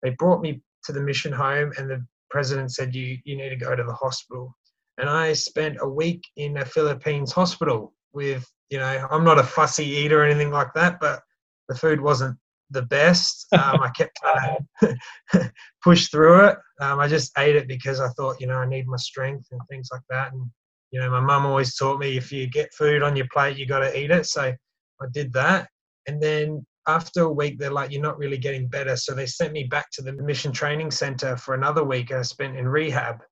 they 0.03 0.11
brought 0.11 0.41
me 0.41 0.63
to 0.85 0.93
the 0.93 1.01
mission 1.01 1.33
home, 1.33 1.73
and 1.77 1.91
the 1.91 2.05
president 2.31 2.73
said, 2.73 2.95
you, 2.95 3.19
you 3.25 3.37
need 3.37 3.51
to 3.51 3.57
go 3.57 3.77
to 3.77 3.85
the 3.85 3.93
hospital. 3.95 4.57
And 4.99 5.09
I 5.11 5.35
spent 5.35 5.77
a 5.81 5.89
week 5.89 6.23
in 6.37 6.57
a 6.57 6.65
Philippines 6.65 7.33
hospital 7.33 7.93
with, 8.13 8.51
you 8.71 8.79
know, 8.79 9.07
I'm 9.11 9.25
not 9.25 9.39
a 9.39 9.45
fussy 9.45 9.85
eater 9.85 10.23
or 10.23 10.25
anything 10.25 10.51
like 10.51 10.73
that, 10.75 11.01
but 11.01 11.21
the 11.69 11.75
food 11.75 12.01
wasn't 12.01 12.37
the 12.71 12.83
best. 12.83 13.47
Um, 13.61 13.83
I 13.83 13.91
kept 13.91 14.17
trying 14.23 14.69
to 14.81 15.53
push 15.85 16.09
through 16.09 16.47
it. 16.47 16.59
Um, 16.81 17.01
I 17.01 17.09
just 17.09 17.37
ate 17.37 17.57
it 17.57 17.67
because 17.67 18.01
I 18.01 18.09
thought, 18.11 18.41
you 18.41 18.47
know, 18.47 18.57
I 18.57 18.67
need 18.67 18.87
my 18.87 18.97
strength 18.97 19.49
and 19.51 19.61
things 19.69 19.89
like 19.93 20.03
that. 20.09 20.33
And 20.33 20.49
you 20.91 21.01
know, 21.01 21.11
my 21.11 21.21
mum 21.21 21.47
always 21.47 21.77
taught 21.77 21.99
me 21.99 22.17
if 22.17 22.33
you 22.33 22.49
get 22.49 22.75
food 22.75 23.03
on 23.03 23.17
your 23.17 23.27
plate, 23.33 23.57
you 23.57 23.67
got 23.67 23.81
to 23.81 23.99
eat 23.99 24.11
it. 24.11 24.27
So 24.27 24.43
I 24.43 25.07
did 25.13 25.33
that. 25.35 25.69
And 26.07 26.21
then 26.21 26.65
after 26.87 27.23
a 27.23 27.33
week, 27.33 27.59
they're 27.59 27.71
like, 27.71 27.91
you're 27.91 28.03
not 28.03 28.19
really 28.19 28.39
getting 28.39 28.69
better. 28.69 28.97
So 28.97 29.15
they 29.15 29.27
sent 29.27 29.53
me 29.53 29.65
back 29.65 29.91
to 29.93 30.03
the 30.03 30.13
mission 30.13 30.53
training 30.53 30.91
center 30.91 31.37
for 31.37 31.55
another 31.55 31.85
week. 31.85 32.13
I 32.13 32.23
spent 32.23 32.57
in 32.57 32.67
rehab. 32.67 33.23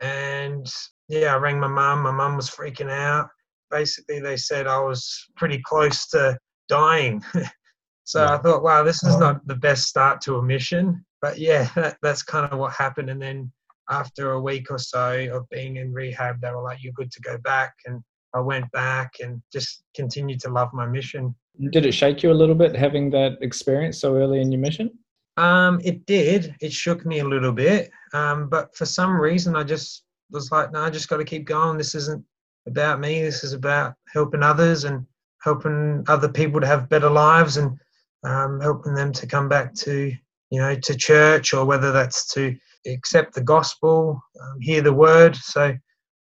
And 0.00 0.70
yeah, 1.08 1.34
I 1.34 1.38
rang 1.38 1.58
my 1.58 1.68
mum. 1.68 2.02
My 2.02 2.12
mum 2.12 2.36
was 2.36 2.50
freaking 2.50 2.90
out. 2.90 3.28
Basically, 3.70 4.20
they 4.20 4.36
said 4.36 4.66
I 4.66 4.80
was 4.80 5.26
pretty 5.36 5.60
close 5.64 6.08
to 6.08 6.38
dying. 6.68 7.22
so 8.04 8.22
yeah. 8.22 8.34
I 8.34 8.38
thought, 8.38 8.62
wow, 8.62 8.82
this 8.82 9.02
is 9.02 9.16
not 9.16 9.46
the 9.46 9.54
best 9.54 9.84
start 9.84 10.20
to 10.22 10.36
a 10.36 10.42
mission. 10.42 11.04
But 11.22 11.38
yeah, 11.38 11.68
that, 11.76 11.98
that's 12.02 12.22
kind 12.22 12.50
of 12.50 12.58
what 12.58 12.72
happened. 12.72 13.10
And 13.10 13.20
then 13.20 13.52
after 13.90 14.32
a 14.32 14.40
week 14.40 14.70
or 14.70 14.78
so 14.78 15.28
of 15.32 15.48
being 15.50 15.76
in 15.76 15.92
rehab, 15.92 16.40
they 16.40 16.50
were 16.50 16.62
like, 16.62 16.82
"You're 16.82 16.92
good 16.92 17.10
to 17.12 17.20
go 17.22 17.38
back." 17.38 17.74
And 17.86 18.02
I 18.34 18.40
went 18.40 18.70
back 18.72 19.14
and 19.20 19.42
just 19.52 19.82
continued 19.94 20.40
to 20.40 20.50
love 20.50 20.72
my 20.72 20.86
mission. 20.86 21.34
Did 21.70 21.84
it 21.84 21.92
shake 21.92 22.22
you 22.22 22.30
a 22.30 22.40
little 22.40 22.54
bit 22.54 22.74
having 22.76 23.10
that 23.10 23.38
experience 23.42 24.00
so 24.00 24.16
early 24.16 24.40
in 24.40 24.52
your 24.52 24.60
mission? 24.60 24.90
Um, 25.36 25.80
it 25.82 26.06
did. 26.06 26.54
It 26.60 26.72
shook 26.72 27.04
me 27.04 27.20
a 27.20 27.24
little 27.24 27.52
bit. 27.52 27.90
Um, 28.12 28.48
but 28.48 28.74
for 28.76 28.86
some 28.86 29.20
reason, 29.20 29.56
I 29.56 29.64
just 29.64 30.04
was 30.30 30.52
like, 30.52 30.72
no, 30.72 30.82
I 30.82 30.90
just 30.90 31.08
got 31.08 31.16
to 31.16 31.24
keep 31.24 31.44
going. 31.44 31.76
This 31.76 31.94
isn't 31.94 32.24
about 32.66 33.00
me. 33.00 33.22
This 33.22 33.44
is 33.44 33.52
about 33.52 33.94
helping 34.12 34.42
others 34.42 34.84
and 34.84 35.06
helping 35.42 36.04
other 36.08 36.28
people 36.28 36.60
to 36.60 36.66
have 36.66 36.88
better 36.88 37.10
lives 37.10 37.56
and 37.56 37.78
um, 38.24 38.60
helping 38.60 38.94
them 38.94 39.12
to 39.12 39.26
come 39.26 39.48
back 39.48 39.74
to, 39.74 40.12
you 40.50 40.60
know, 40.60 40.74
to 40.74 40.94
church 40.94 41.54
or 41.54 41.64
whether 41.64 41.92
that's 41.92 42.32
to 42.34 42.54
accept 42.86 43.34
the 43.34 43.42
gospel, 43.42 44.20
um, 44.40 44.60
hear 44.60 44.82
the 44.82 44.92
word. 44.92 45.36
So 45.36 45.74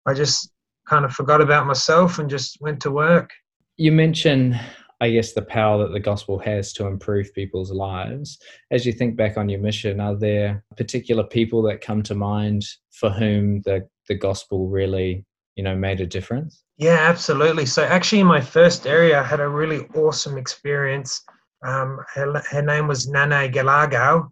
I 0.06 0.14
just 0.14 0.52
kind 0.88 1.06
of 1.06 1.12
forgot 1.12 1.42
about 1.42 1.68
myself 1.68 2.20
and 2.20 2.30
just 2.30 2.58
went 2.62 2.82
to 2.82 2.92
work. 2.92 3.30
You 3.78 3.92
mentioned, 3.92 4.60
I 5.02 5.12
guess, 5.12 5.34
the 5.34 5.44
power 5.44 5.84
that 5.84 5.92
the 5.92 6.00
gospel 6.00 6.40
has 6.40 6.74
to 6.74 6.88
improve 6.88 7.34
people's 7.34 7.72
lives. 7.72 8.40
As 8.72 8.86
you 8.86 8.94
think 8.94 9.16
back 9.16 9.38
on 9.38 9.50
your 9.50 9.60
mission, 9.60 10.00
are 10.00 10.16
there 10.16 10.64
particular 10.78 11.24
people 11.24 11.62
that 11.64 11.82
come 11.82 12.02
to 12.04 12.16
mind 12.16 12.64
for 12.92 13.10
whom 13.10 13.62
the, 13.62 13.88
the 14.08 14.16
gospel 14.16 14.68
really, 14.68 15.26
you 15.58 15.64
know, 15.64 15.76
made 15.76 16.00
a 16.00 16.06
difference? 16.06 16.64
Yeah, 16.78 17.00
absolutely. 17.10 17.66
So 17.66 17.84
actually, 17.84 18.22
in 18.22 18.28
my 18.28 18.42
first 18.42 18.88
area, 18.88 19.20
I 19.20 19.24
had 19.24 19.42
a 19.42 19.50
really 19.50 19.88
awesome 19.96 20.38
experience. 20.38 21.24
Um, 21.66 22.00
her, 22.14 22.42
her 22.52 22.62
name 22.62 22.88
was 22.88 23.08
Nana 23.10 23.50
Galagao, 23.50 24.30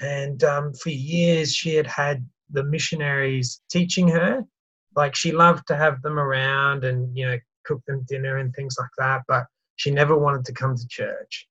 and 0.00 0.44
um, 0.44 0.74
for 0.74 0.90
years 0.90 1.54
she 1.54 1.74
had 1.74 1.86
had 1.86 2.24
the 2.50 2.62
missionaries 2.62 3.60
teaching 3.70 4.06
her 4.08 4.44
like 4.94 5.14
she 5.14 5.32
loved 5.32 5.66
to 5.66 5.76
have 5.76 6.00
them 6.02 6.18
around 6.18 6.84
and 6.84 7.16
you 7.16 7.26
know 7.26 7.38
cook 7.64 7.80
them 7.86 8.04
dinner 8.08 8.38
and 8.38 8.54
things 8.54 8.76
like 8.78 8.90
that 8.98 9.22
but 9.26 9.44
she 9.76 9.90
never 9.90 10.16
wanted 10.16 10.44
to 10.44 10.52
come 10.52 10.76
to 10.76 10.88
church 10.88 11.48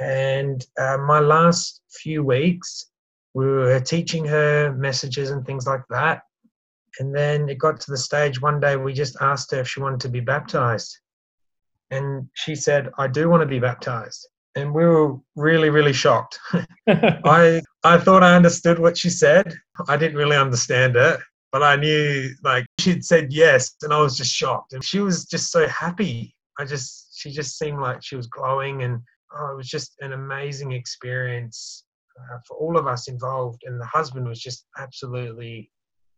and 0.00 0.66
uh, 0.78 0.98
my 0.98 1.18
last 1.18 1.80
few 1.90 2.22
weeks 2.22 2.86
we 3.34 3.44
were 3.44 3.80
teaching 3.80 4.24
her 4.24 4.72
messages 4.72 5.30
and 5.30 5.44
things 5.44 5.66
like 5.66 5.82
that 5.90 6.22
and 6.98 7.14
then 7.14 7.48
it 7.48 7.58
got 7.58 7.80
to 7.80 7.90
the 7.90 7.98
stage 7.98 8.40
one 8.40 8.60
day 8.60 8.76
we 8.76 8.92
just 8.92 9.16
asked 9.20 9.50
her 9.50 9.60
if 9.60 9.68
she 9.68 9.80
wanted 9.80 10.00
to 10.00 10.08
be 10.08 10.20
baptized. 10.20 10.98
And 11.90 12.28
she 12.34 12.54
said 12.54 12.90
i 12.98 13.06
do 13.06 13.28
want 13.28 13.42
to 13.42 13.46
be 13.46 13.60
baptized. 13.60 14.26
And 14.54 14.74
we 14.74 14.84
were 14.84 15.16
really 15.34 15.70
really 15.70 15.92
shocked. 15.92 16.38
I 16.88 17.62
i 17.84 17.98
thought 17.98 18.22
i 18.22 18.34
understood 18.34 18.78
what 18.78 18.98
she 18.98 19.10
said. 19.10 19.54
I 19.88 19.96
didn't 19.96 20.16
really 20.16 20.36
understand 20.36 20.96
it 20.96 21.20
but 21.52 21.62
i 21.62 21.76
knew 21.76 22.28
like 22.42 22.66
she'd 22.80 23.04
said 23.04 23.32
yes 23.32 23.76
and 23.82 23.92
i 23.92 24.00
was 24.00 24.16
just 24.16 24.34
shocked. 24.34 24.72
And 24.72 24.84
she 24.84 25.00
was 25.00 25.24
just 25.24 25.50
so 25.52 25.66
happy. 25.68 26.34
I 26.58 26.64
just 26.64 27.18
she 27.18 27.30
just 27.30 27.58
seemed 27.58 27.80
like 27.80 28.02
she 28.02 28.16
was 28.16 28.26
glowing 28.26 28.82
and 28.82 29.00
oh, 29.34 29.52
it 29.52 29.56
was 29.56 29.68
just 29.68 29.94
an 30.00 30.12
amazing 30.12 30.72
experience 30.72 31.84
uh, 32.18 32.38
for 32.46 32.56
all 32.56 32.76
of 32.76 32.86
us 32.86 33.08
involved. 33.08 33.62
And 33.64 33.80
the 33.80 33.86
husband 33.86 34.28
was 34.28 34.40
just 34.40 34.66
absolutely 34.78 35.70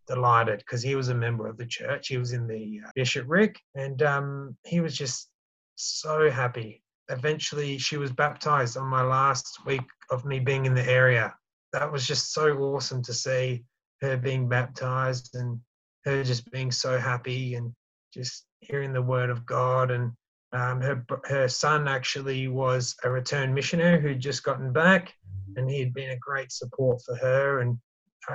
delighted 0.09 0.59
because 0.59 0.83
he 0.83 0.95
was 0.95 1.09
a 1.09 1.15
member 1.15 1.47
of 1.47 1.57
the 1.57 1.67
church 1.67 2.09
he 2.09 2.17
was 2.17 2.33
in 2.33 2.47
the 2.47 2.81
uh, 2.85 2.91
bishopric 2.95 3.61
and 3.75 4.03
um, 4.03 4.57
he 4.65 4.81
was 4.81 4.97
just 4.97 5.29
so 5.77 6.31
happy 6.31 6.83
eventually 7.09 7.79
she 7.79 7.97
was 7.97 8.13
baptized 8.13 8.77
on 8.77 8.87
my 8.87 9.03
last 9.03 9.65
week 9.65 9.83
of 10.11 10.25
me 10.25 10.39
being 10.39 10.67
in 10.67 10.75
the 10.75 10.89
area. 10.89 11.35
That 11.73 11.91
was 11.91 12.07
just 12.07 12.33
so 12.33 12.57
awesome 12.59 13.03
to 13.05 13.15
see 13.15 13.65
her 14.01 14.17
being 14.17 14.49
baptized 14.49 15.35
and 15.35 15.61
her 16.05 16.23
just 16.23 16.51
being 16.51 16.71
so 16.71 16.99
happy 16.99 17.55
and 17.55 17.75
just 18.13 18.45
hearing 18.61 18.93
the 18.93 19.03
word 19.03 19.31
of 19.31 19.45
God. 19.47 19.91
And 19.91 20.13
um, 20.53 20.81
her 20.81 21.05
her 21.25 21.49
son 21.49 21.89
actually 21.89 22.49
was 22.49 22.95
a 23.05 23.11
returned 23.11 23.55
missionary 23.55 24.01
who'd 24.01 24.21
just 24.21 24.43
gotten 24.43 24.73
back, 24.73 25.13
and 25.57 25.69
he 25.69 25.79
had 25.81 25.93
been 25.93 26.11
a 26.11 26.17
great 26.17 26.53
support 26.53 27.03
for 27.05 27.17
her. 27.17 27.61
And 27.61 27.79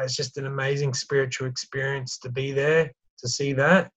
it's 0.02 0.16
just 0.16 0.38
an 0.38 0.46
amazing 0.46 0.94
spiritual 0.94 1.48
experience 1.48 2.18
to 2.20 2.30
be 2.30 2.52
there 2.52 2.92
to 3.20 3.28
see 3.28 3.54
that, 3.54 3.92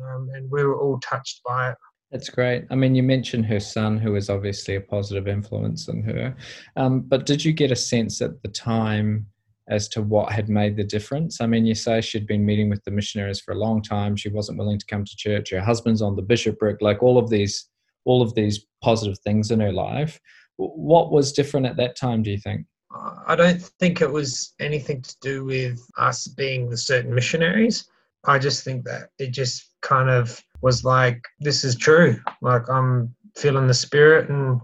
um, 0.00 0.28
and 0.34 0.50
we 0.50 0.64
were 0.64 0.78
all 0.78 0.98
touched 1.00 1.40
by 1.44 1.70
it. 1.70 1.76
That's 2.12 2.28
great. 2.28 2.66
I 2.70 2.74
mean, 2.74 2.94
you 2.94 3.02
mentioned 3.02 3.46
her 3.46 3.58
son, 3.58 3.96
who 3.96 4.12
was 4.12 4.28
obviously 4.28 4.74
a 4.76 4.80
positive 4.82 5.26
influence 5.26 5.88
on 5.88 6.02
her. 6.02 6.36
Um, 6.76 7.00
but 7.00 7.24
did 7.24 7.42
you 7.42 7.54
get 7.54 7.72
a 7.72 7.76
sense 7.76 8.20
at 8.20 8.42
the 8.42 8.48
time 8.48 9.26
as 9.68 9.88
to 9.88 10.02
what 10.02 10.30
had 10.30 10.50
made 10.50 10.76
the 10.76 10.84
difference? 10.84 11.40
I 11.40 11.46
mean, 11.46 11.64
you 11.64 11.74
say 11.74 12.02
she'd 12.02 12.26
been 12.26 12.44
meeting 12.44 12.68
with 12.68 12.84
the 12.84 12.90
missionaries 12.90 13.40
for 13.40 13.52
a 13.52 13.58
long 13.58 13.80
time. 13.80 14.14
She 14.14 14.28
wasn't 14.28 14.58
willing 14.58 14.78
to 14.78 14.86
come 14.86 15.06
to 15.06 15.16
church. 15.16 15.52
Her 15.52 15.62
husband's 15.62 16.02
on 16.02 16.14
the 16.14 16.20
bishopric. 16.22 16.82
Like 16.82 17.02
all 17.02 17.16
of 17.16 17.30
these, 17.30 17.70
all 18.04 18.20
of 18.20 18.34
these 18.34 18.66
positive 18.82 19.18
things 19.20 19.50
in 19.50 19.60
her 19.60 19.72
life. 19.72 20.20
What 20.56 21.12
was 21.12 21.32
different 21.32 21.64
at 21.64 21.78
that 21.78 21.96
time? 21.96 22.22
Do 22.22 22.30
you 22.30 22.38
think? 22.38 22.66
I 23.26 23.34
don't 23.36 23.60
think 23.80 24.00
it 24.00 24.10
was 24.10 24.54
anything 24.60 25.02
to 25.02 25.16
do 25.20 25.44
with 25.44 25.80
us 25.96 26.26
being 26.26 26.68
the 26.68 26.76
certain 26.76 27.14
missionaries. 27.14 27.88
I 28.24 28.38
just 28.38 28.64
think 28.64 28.84
that 28.84 29.10
it 29.18 29.30
just 29.30 29.70
kind 29.80 30.10
of 30.10 30.42
was 30.60 30.84
like, 30.84 31.22
this 31.40 31.64
is 31.64 31.76
true. 31.76 32.20
Like 32.40 32.68
I'm 32.68 33.14
feeling 33.36 33.66
the 33.66 33.74
spirit 33.74 34.30
and 34.30 34.60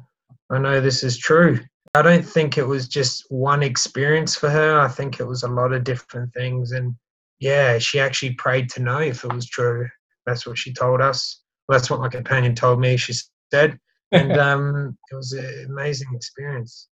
I 0.50 0.58
know 0.58 0.80
this 0.80 1.02
is 1.02 1.18
true. 1.18 1.60
I 1.94 2.02
don't 2.02 2.24
think 2.24 2.58
it 2.58 2.66
was 2.66 2.86
just 2.86 3.24
one 3.30 3.62
experience 3.62 4.36
for 4.36 4.50
her. 4.50 4.78
I 4.78 4.88
think 4.88 5.18
it 5.18 5.26
was 5.26 5.42
a 5.42 5.48
lot 5.48 5.72
of 5.72 5.84
different 5.84 6.32
things. 6.34 6.72
And 6.72 6.94
yeah, 7.40 7.78
she 7.78 7.98
actually 7.98 8.34
prayed 8.34 8.68
to 8.70 8.82
know 8.82 9.00
if 9.00 9.24
it 9.24 9.32
was 9.32 9.46
true. 9.46 9.88
That's 10.26 10.46
what 10.46 10.58
she 10.58 10.72
told 10.72 11.00
us. 11.00 11.42
That's 11.68 11.90
what 11.90 12.00
my 12.00 12.08
companion 12.08 12.54
told 12.54 12.80
me. 12.80 12.96
She 12.96 13.14
said, 13.52 13.78
and 14.12 14.32
um, 14.38 14.98
it 15.10 15.14
was 15.14 15.32
an 15.32 15.66
amazing 15.68 16.08
experience. 16.14 16.88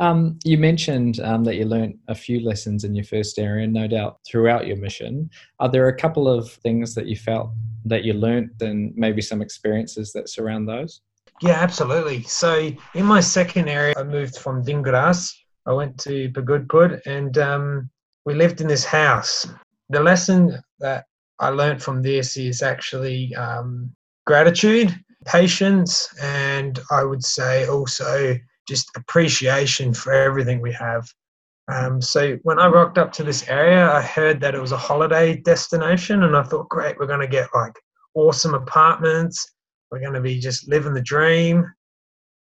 Um, 0.00 0.38
you 0.44 0.58
mentioned 0.58 1.20
um, 1.20 1.44
that 1.44 1.56
you 1.56 1.64
learned 1.64 1.98
a 2.08 2.14
few 2.14 2.40
lessons 2.40 2.84
in 2.84 2.94
your 2.94 3.04
first 3.04 3.38
area, 3.38 3.66
no 3.66 3.86
doubt 3.86 4.18
throughout 4.26 4.66
your 4.66 4.76
mission. 4.76 5.30
Are 5.60 5.68
there 5.68 5.88
a 5.88 5.96
couple 5.96 6.28
of 6.28 6.50
things 6.50 6.94
that 6.94 7.06
you 7.06 7.16
felt 7.16 7.50
that 7.84 8.04
you 8.04 8.14
learned 8.14 8.50
and 8.60 8.92
maybe 8.96 9.22
some 9.22 9.42
experiences 9.42 10.12
that 10.12 10.28
surround 10.28 10.68
those? 10.68 11.02
Yeah, 11.40 11.60
absolutely. 11.60 12.22
So 12.22 12.70
in 12.94 13.04
my 13.04 13.20
second 13.20 13.68
area, 13.68 13.94
I 13.96 14.02
moved 14.02 14.36
from 14.36 14.64
Dingras. 14.64 15.32
I 15.66 15.72
went 15.72 15.98
to 15.98 16.30
Pagudpud 16.30 17.00
and 17.06 17.36
um, 17.38 17.90
we 18.24 18.34
lived 18.34 18.60
in 18.60 18.68
this 18.68 18.84
house. 18.84 19.46
The 19.90 20.00
lesson 20.00 20.58
that 20.80 21.04
I 21.38 21.48
learned 21.48 21.82
from 21.82 22.02
this 22.02 22.36
is 22.36 22.62
actually 22.62 23.34
um, 23.34 23.90
gratitude, 24.26 24.94
patience, 25.24 26.08
and 26.20 26.78
I 26.90 27.04
would 27.04 27.24
say 27.24 27.66
also 27.66 28.36
just 28.68 28.90
appreciation 28.96 29.92
for 29.94 30.12
everything 30.12 30.60
we 30.60 30.72
have. 30.72 31.06
Um, 31.68 32.00
so 32.00 32.38
when 32.42 32.58
I 32.58 32.66
rocked 32.66 32.98
up 32.98 33.12
to 33.12 33.22
this 33.22 33.48
area, 33.48 33.90
I 33.90 34.02
heard 34.02 34.40
that 34.40 34.54
it 34.54 34.60
was 34.60 34.72
a 34.72 34.76
holiday 34.76 35.36
destination, 35.36 36.24
and 36.24 36.36
I 36.36 36.42
thought, 36.42 36.68
great, 36.68 36.98
we're 36.98 37.06
going 37.06 37.20
to 37.20 37.26
get 37.26 37.48
like 37.54 37.74
awesome 38.14 38.54
apartments. 38.54 39.52
We're 39.90 40.00
going 40.00 40.14
to 40.14 40.20
be 40.20 40.38
just 40.38 40.68
living 40.68 40.94
the 40.94 41.02
dream. 41.02 41.64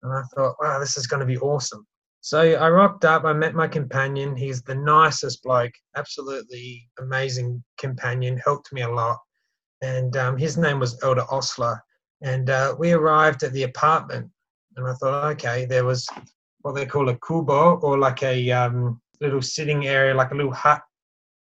And 0.04 0.13
I 0.13 0.22
thought, 0.34 0.56
wow, 0.60 0.80
this 0.80 0.98
is 0.98 1.08
going 1.08 1.20
to 1.20 1.25
be 1.25 1.38
awesome. 1.38 1.86
So 2.22 2.40
I 2.40 2.70
rocked 2.70 3.04
up. 3.04 3.24
I 3.25 3.34
met 3.34 3.56
my 3.56 3.68
companion. 3.68 4.36
He's 4.36 4.62
the 4.62 4.75
nicest 4.75 5.44
bloke, 5.44 5.74
absolutely 5.96 6.88
amazing 7.00 7.63
companion. 7.78 8.40
Helped 8.44 8.72
me 8.72 8.82
a 8.82 8.90
lot, 8.90 9.18
and 9.82 10.16
um, 10.18 10.38
his 10.38 10.58
name 10.58 10.80
was 10.80 11.01
Elder 11.04 11.25
Osler. 11.32 11.82
And 12.24 12.51
uh, 12.51 12.75
we 12.78 12.92
arrived 12.92 13.42
at 13.42 13.54
the 13.54 13.63
apartment, 13.63 14.30
and 14.75 14.88
I 14.88 14.94
thought, 14.94 15.32
okay, 15.34 15.66
there 15.66 15.86
was 15.86 16.08
what 16.62 16.75
they 16.75 16.86
call 16.86 17.10
a 17.10 17.18
kubo 17.18 17.78
or 17.78 17.98
like 17.98 18.24
a 18.24 18.51
um, 18.51 19.01
little 19.20 19.42
sitting 19.42 19.88
area, 19.88 20.13
like 20.13 20.32
a 20.32 20.36
little 20.36 20.54
hut 20.54 20.82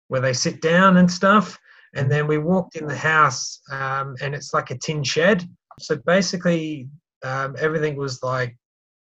where 0.08 0.22
they 0.22 0.34
sit 0.34 0.62
down 0.62 0.98
and 0.98 1.10
stuff. 1.10 1.58
And 1.94 2.10
then 2.10 2.28
we 2.28 2.38
walked 2.38 2.76
in 2.76 2.88
the 2.88 2.96
house, 2.96 3.60
um, 3.70 4.16
and 4.22 4.34
it's 4.34 4.54
like 4.54 4.72
a 4.72 4.78
tin 4.78 5.04
shed. 5.04 5.48
So 5.80 5.98
basically, 6.06 6.88
um, 7.24 7.56
everything 7.60 7.98
was 7.98 8.24
like 8.24 8.58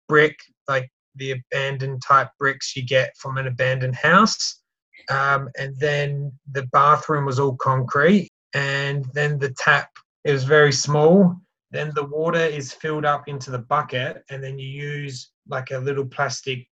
brick, 0.09 0.37
like 0.69 0.91
the 1.15 1.33
abandoned 1.33 2.03
type 2.03 2.29
bricks 2.39 2.77
you 2.77 2.85
get 2.85 3.17
from 3.17 3.39
an 3.39 3.47
abandoned 3.47 3.95
house. 3.95 4.61
Um, 5.09 5.49
and 5.59 5.75
then 5.79 6.33
the 6.51 6.67
bathroom 6.73 7.27
was 7.27 7.39
all 7.39 7.57
concrete, 7.57 8.31
and 8.55 9.05
then 9.15 9.39
the 9.39 9.53
tap 9.55 9.91
it 10.25 10.33
was 10.33 10.45
very 10.45 10.73
small 10.73 11.35
then 11.71 11.93
the 11.95 12.05
water 12.05 12.39
is 12.39 12.73
filled 12.73 13.05
up 13.05 13.29
into 13.29 13.51
the 13.51 13.59
bucket, 13.59 14.25
and 14.31 14.43
then 14.43 14.59
you 14.59 14.69
use 14.69 15.31
like 15.49 15.71
a 15.71 15.79
little 15.79 16.05
plastic 16.07 16.67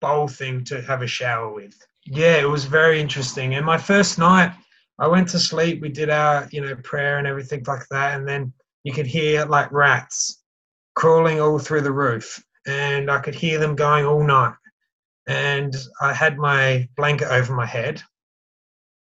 bowl 0.00 0.28
thing 0.28 0.64
to 0.64 0.82
have 0.82 1.02
a 1.02 1.06
shower 1.06 1.52
with. 1.52 1.74
Yeah, 2.04 2.36
it 2.36 2.48
was 2.48 2.64
very 2.64 3.00
interesting. 3.00 3.54
And 3.54 3.64
my 3.64 3.78
first 3.78 4.18
night, 4.18 4.52
I 4.98 5.06
went 5.06 5.28
to 5.30 5.38
sleep. 5.38 5.80
We 5.80 5.88
did 5.88 6.10
our, 6.10 6.48
you 6.52 6.60
know, 6.60 6.74
prayer 6.76 7.18
and 7.18 7.26
everything 7.26 7.64
like 7.66 7.86
that, 7.90 8.18
and 8.18 8.28
then 8.28 8.52
you 8.84 8.92
could 8.92 9.06
hear 9.06 9.44
like 9.44 9.70
rats. 9.72 10.42
crawling 10.94 11.40
all 11.40 11.58
through 11.58 11.82
the 11.82 11.92
roof, 11.92 12.42
and 12.66 13.10
I 13.10 13.18
could 13.18 13.34
hear 13.34 13.58
them 13.58 13.74
going 13.76 14.04
all 14.04 14.24
night. 14.24 14.54
And 15.26 15.74
I 16.00 16.12
had 16.12 16.36
my 16.36 16.88
blanket 16.96 17.28
over 17.28 17.54
my 17.54 17.66
head, 17.66 18.02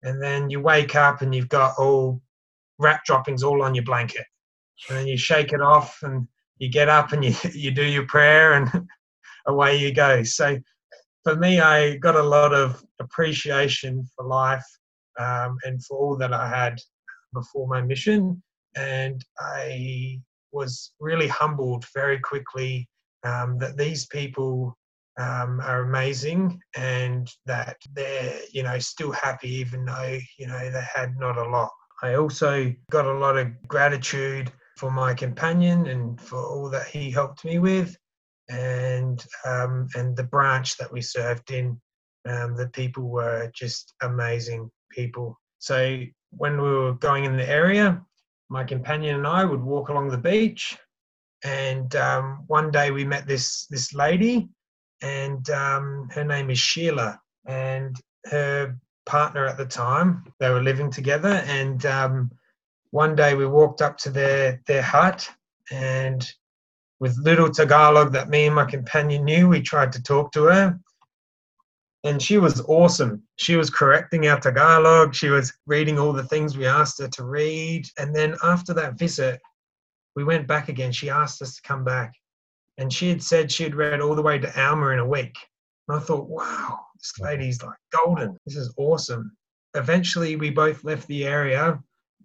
and 0.04 0.22
then 0.22 0.50
you 0.50 0.60
wake 0.60 0.96
up 0.96 1.22
and 1.22 1.34
you've 1.34 1.50
got 1.50 1.76
all 1.78 2.22
rat 2.80 3.02
droppings 3.06 3.44
all 3.44 3.62
on 3.62 3.76
your 3.76 3.84
blanket, 3.84 4.26
and 4.90 5.08
you 5.08 5.18
shake 5.18 5.54
it 5.54 5.62
off 5.62 6.00
and 6.04 6.28
you 6.58 6.70
get 6.70 6.90
up 6.90 7.12
and 7.12 7.24
you 7.24 7.34
you 7.54 7.72
do 7.72 7.84
your 7.84 8.06
prayer 8.06 8.54
and 8.54 8.88
away 9.48 9.78
you 9.78 9.94
go. 9.94 10.24
So 10.24 10.58
for 11.24 11.36
me, 11.36 11.60
I 11.60 11.98
got 11.98 12.16
a 12.16 12.24
lot 12.24 12.54
of 12.54 12.84
appreciation 13.00 14.08
for 14.16 14.26
life 14.26 14.66
um, 15.20 15.58
and 15.64 15.84
for 15.86 15.98
all 15.98 16.18
that 16.18 16.34
I 16.34 16.48
had 16.48 16.78
before 17.34 17.68
my 17.68 17.82
mission, 17.82 18.42
and 18.76 19.24
I 19.40 20.20
was 20.52 20.94
really 21.00 21.28
humbled 21.28 21.86
very 21.94 22.20
quickly 22.20 22.90
um, 23.24 23.58
that 23.60 23.78
these 23.78 24.06
people 24.08 24.78
um, 25.20 25.60
are 25.62 25.82
amazing 25.84 26.60
and 26.76 27.30
that 27.46 27.78
they're 27.94 28.40
you 28.52 28.64
know 28.64 28.80
still 28.80 29.12
happy 29.12 29.50
even 29.50 29.86
though 29.86 30.18
you 30.40 30.48
know 30.48 30.72
they 30.72 30.84
had 30.94 31.18
not 31.18 31.38
a 31.38 31.50
lot. 31.50 31.72
I 32.02 32.16
also 32.16 32.74
got 32.90 33.06
a 33.06 33.14
lot 33.14 33.38
of 33.38 33.48
gratitude 33.68 34.52
for 34.82 34.90
my 34.90 35.14
companion 35.14 35.86
and 35.86 36.20
for 36.20 36.44
all 36.44 36.68
that 36.68 36.88
he 36.88 37.12
helped 37.12 37.46
me 37.46 37.60
with, 37.60 37.96
and 38.50 39.24
um, 39.46 39.88
and 39.94 40.18
the 40.18 40.24
branch 40.24 40.76
that 40.78 40.92
we 40.92 41.02
served 41.02 41.52
in. 41.52 41.80
Um, 42.28 42.56
the 42.56 42.68
people 42.70 43.04
were 43.04 43.52
just 43.54 43.94
amazing 44.02 44.72
people. 44.90 45.40
So 45.60 46.02
when 46.32 46.60
we 46.60 46.70
were 46.70 46.94
going 46.94 47.26
in 47.26 47.38
the 47.38 47.48
area, 47.48 48.02
my 48.50 48.64
companion 48.64 49.18
and 49.18 49.28
I 49.28 49.46
would 49.46 49.62
walk 49.62 49.90
along 49.90 50.10
the 50.10 50.18
beach, 50.18 50.76
and 51.44 51.96
um, 51.96 52.44
one 52.48 52.72
day 52.72 52.90
we 52.90 53.06
met 53.06 53.28
this 53.28 53.68
this 53.68 53.94
lady, 53.94 54.50
and 55.04 55.48
um, 55.52 56.10
her 56.12 56.24
name 56.24 56.50
is 56.50 56.58
Sheila, 56.58 57.20
and 57.46 57.96
her 58.26 58.76
partner 59.06 59.46
at 59.46 59.58
the 59.58 59.66
time 59.66 60.24
they 60.40 60.50
were 60.50 60.64
living 60.64 60.90
together, 60.90 61.44
and 61.46 61.86
um, 61.86 62.32
one 62.92 63.16
day 63.16 63.34
we 63.36 63.46
walked 63.46 63.82
up 63.82 63.98
to 64.00 64.10
their 64.10 64.62
their 64.68 64.82
hut, 64.82 65.28
and 65.72 66.30
with 67.00 67.18
little 67.18 67.50
Tagalog 67.50 68.14
that 68.14 68.30
me 68.30 68.46
and 68.46 68.56
my 68.56 68.66
companion 68.66 69.26
knew, 69.26 69.48
we 69.50 69.62
tried 69.62 69.92
to 69.94 70.04
talk 70.04 70.32
to 70.34 70.44
her, 70.44 70.80
and 72.04 72.22
she 72.22 72.38
was 72.38 72.62
awesome. 72.62 73.24
She 73.38 73.56
was 73.56 73.70
correcting 73.70 74.28
our 74.28 74.40
Tagalog. 74.40 75.14
She 75.14 75.30
was 75.30 75.54
reading 75.68 76.00
all 76.00 76.14
the 76.14 76.24
things 76.24 76.58
we 76.58 76.66
asked 76.66 77.00
her 77.00 77.08
to 77.08 77.24
read. 77.24 77.88
And 77.98 78.16
then 78.16 78.36
after 78.44 78.74
that 78.74 78.98
visit, 78.98 79.40
we 80.16 80.24
went 80.24 80.48
back 80.48 80.68
again. 80.68 80.92
She 80.92 81.10
asked 81.10 81.42
us 81.42 81.56
to 81.56 81.62
come 81.62 81.84
back. 81.84 82.14
And 82.78 82.92
she 82.92 83.10
had 83.10 83.22
said 83.22 83.52
she 83.52 83.64
had 83.64 83.76
read 83.76 84.02
all 84.02 84.16
the 84.16 84.22
way 84.22 84.40
to 84.40 84.62
Alma 84.62 84.88
in 84.90 85.00
a 85.00 85.06
week. 85.06 85.36
And 85.88 85.98
I 85.98 86.02
thought, 86.02 86.28
wow, 86.28 86.80
this 86.96 87.20
lady's 87.20 87.62
like 87.62 87.78
golden. 87.92 88.36
This 88.46 88.56
is 88.56 88.74
awesome. 88.78 89.36
Eventually, 89.76 90.36
we 90.36 90.50
both 90.50 90.84
left 90.84 91.08
the 91.08 91.26
area. 91.26 91.82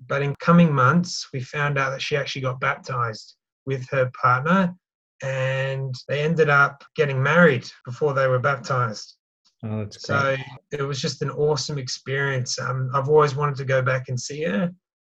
But 0.07 0.23
in 0.23 0.35
coming 0.41 0.73
months, 0.73 1.29
we 1.33 1.41
found 1.41 1.79
out 1.79 1.91
that 1.91 2.03
she 2.03 2.17
actually 2.17 2.43
got 2.43 2.61
baptized 2.61 3.37
with 3.65 3.89
her 3.91 4.11
partner. 4.21 4.75
And 5.23 5.95
they 6.09 6.23
ended 6.23 6.51
up 6.51 6.85
getting 6.95 7.23
married 7.23 7.67
before 7.85 8.13
they 8.13 8.29
were 8.29 8.39
baptized. 8.39 9.17
Oh, 9.65 9.81
that's 9.81 10.03
So 10.03 10.37
it 10.71 10.83
was 10.83 11.01
just 11.01 11.23
an 11.23 11.31
awesome 11.31 11.79
experience. 11.79 12.59
Um, 12.59 12.91
I've 12.95 13.09
always 13.09 13.35
wanted 13.35 13.57
to 13.57 13.65
go 13.65 13.81
back 13.81 14.09
and 14.09 14.21
see 14.21 14.45
her. 14.45 14.71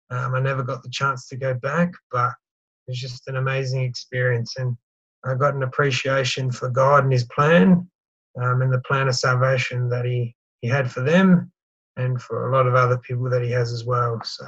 Um, 0.09 0.35
I 0.35 0.39
never 0.39 0.63
got 0.63 0.81
the 0.83 0.89
chance 0.89 1.27
to 1.27 1.35
go 1.35 1.53
back, 1.53 1.91
but 2.11 2.29
it 2.87 2.91
was 2.91 2.99
just 2.99 3.27
an 3.27 3.35
amazing 3.35 3.83
experience. 3.83 4.55
And 4.57 4.75
I 5.25 5.35
got 5.35 5.53
an 5.53 5.63
appreciation 5.63 6.49
for 6.51 6.69
God 6.69 7.03
and 7.03 7.11
His 7.11 7.25
plan 7.25 7.89
um, 8.41 8.61
and 8.61 8.73
the 8.73 8.81
plan 8.81 9.09
of 9.09 9.15
salvation 9.15 9.89
that 9.89 10.05
He, 10.05 10.35
he 10.61 10.67
had 10.69 10.89
for 10.89 11.01
them 11.01 11.51
and 11.99 12.21
for 12.21 12.49
a 12.49 12.55
lot 12.55 12.67
of 12.67 12.75
other 12.75 12.97
people 12.97 13.29
that 13.29 13.43
He 13.43 13.51
has 13.51 13.71
as 13.71 13.85
well. 13.85 14.19
So, 14.23 14.45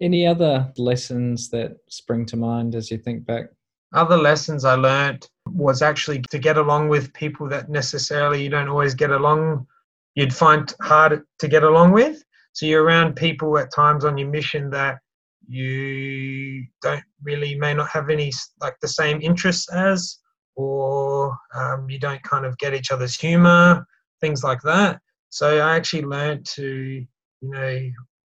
Any 0.00 0.26
other 0.26 0.72
lessons 0.76 1.50
that 1.50 1.76
spring 1.88 2.26
to 2.26 2.36
mind 2.36 2.74
as 2.74 2.90
you 2.90 2.98
think 2.98 3.24
back? 3.26 3.46
other 3.94 4.16
lessons 4.16 4.64
I 4.64 4.74
learned 4.74 5.28
was 5.46 5.82
actually 5.82 6.22
to 6.30 6.38
get 6.38 6.56
along 6.56 6.88
with 6.88 7.12
people 7.12 7.48
that 7.48 7.68
necessarily 7.68 8.42
you 8.42 8.48
don't 8.48 8.68
always 8.68 8.94
get 8.94 9.10
along, 9.10 9.66
you'd 10.14 10.34
find 10.34 10.72
hard 10.80 11.22
to 11.38 11.48
get 11.48 11.62
along 11.62 11.92
with. 11.92 12.22
So 12.54 12.66
you're 12.66 12.84
around 12.84 13.16
people 13.16 13.58
at 13.58 13.72
times 13.72 14.04
on 14.04 14.18
your 14.18 14.28
mission 14.28 14.70
that 14.70 14.98
you 15.46 16.64
don't 16.80 17.02
really 17.22 17.54
may 17.54 17.74
not 17.74 17.88
have 17.90 18.10
any 18.10 18.32
like 18.60 18.76
the 18.80 18.88
same 18.88 19.20
interests 19.20 19.70
as, 19.72 20.18
or 20.54 21.36
um, 21.54 21.88
you 21.88 21.98
don't 21.98 22.22
kind 22.22 22.46
of 22.46 22.56
get 22.58 22.74
each 22.74 22.90
other's 22.90 23.16
humor, 23.16 23.86
things 24.20 24.44
like 24.44 24.60
that. 24.62 25.00
So 25.32 25.58
I 25.58 25.76
actually 25.76 26.02
learned 26.02 26.44
to, 26.56 27.06
you 27.40 27.48
know, 27.48 27.90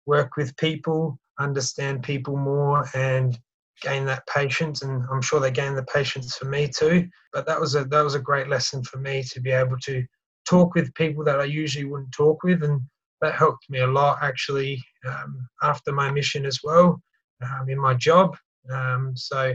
work 0.08 0.36
with 0.36 0.58
people, 0.58 1.20
understand 1.40 2.02
people 2.02 2.36
more, 2.36 2.90
and 2.96 3.38
gain 3.84 4.04
that 4.06 4.26
patience 4.26 4.82
and 4.82 5.04
I'm 5.12 5.22
sure 5.22 5.40
they 5.40 5.52
gained 5.52 5.78
the 5.78 5.84
patience 5.84 6.36
for 6.36 6.46
me 6.46 6.68
too. 6.68 7.08
But 7.34 7.46
that 7.46 7.60
was 7.60 7.76
a 7.76 7.86
that 7.86 8.02
was 8.02 8.16
a 8.16 8.20
great 8.20 8.48
lesson 8.50 8.84
for 8.84 8.98
me 8.98 9.22
to 9.32 9.40
be 9.40 9.52
able 9.52 9.78
to 9.84 10.04
talk 10.50 10.74
with 10.74 10.92
people 10.96 11.24
that 11.26 11.40
I 11.40 11.44
usually 11.44 11.86
wouldn't 11.86 12.14
talk 12.14 12.42
with 12.42 12.64
and 12.64 12.82
that 13.22 13.36
helped 13.36 13.70
me 13.70 13.82
a 13.82 13.88
lot 13.88 14.18
actually 14.24 14.84
um, 15.08 15.48
after 15.62 15.92
my 15.92 16.10
mission 16.10 16.48
as 16.48 16.62
well 16.64 17.00
um, 17.44 17.70
in 17.70 17.80
my 17.80 17.94
job. 17.94 18.36
Um, 18.72 19.16
so 19.16 19.54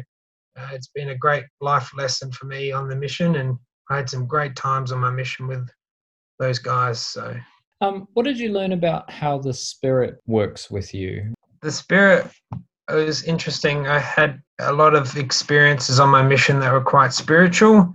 uh, 0.57 0.68
it's 0.70 0.90
been 0.94 1.09
a 1.09 1.18
great 1.18 1.46
life 1.61 1.90
lesson 1.96 2.31
for 2.31 2.46
me 2.46 2.70
on 2.70 2.87
the 2.87 2.94
mission 2.94 3.35
and 3.35 3.59
I 3.90 3.96
had 3.96 4.09
some 4.09 4.28
great 4.28 4.55
times 4.55 4.92
on 4.92 5.00
my 5.00 5.11
mission 5.11 5.48
with 5.48 5.68
those 6.42 6.59
guys 6.59 6.98
so 7.14 7.35
Um, 7.81 8.07
what 8.14 8.24
did 8.24 8.38
you 8.38 8.50
learn 8.59 8.72
about 8.72 9.11
how 9.11 9.38
the 9.38 9.55
spirit 9.55 10.14
works 10.26 10.70
with 10.70 10.88
you? 11.00 11.33
the 11.62 11.70
spirit 11.70 12.26
was 12.90 13.22
interesting. 13.24 13.87
I 13.87 13.98
had 13.98 14.42
a 14.59 14.72
lot 14.72 14.94
of 14.94 15.16
experiences 15.16 16.00
on 16.00 16.09
my 16.09 16.22
mission 16.22 16.59
that 16.61 16.72
were 16.72 16.90
quite 16.96 17.12
spiritual. 17.12 17.94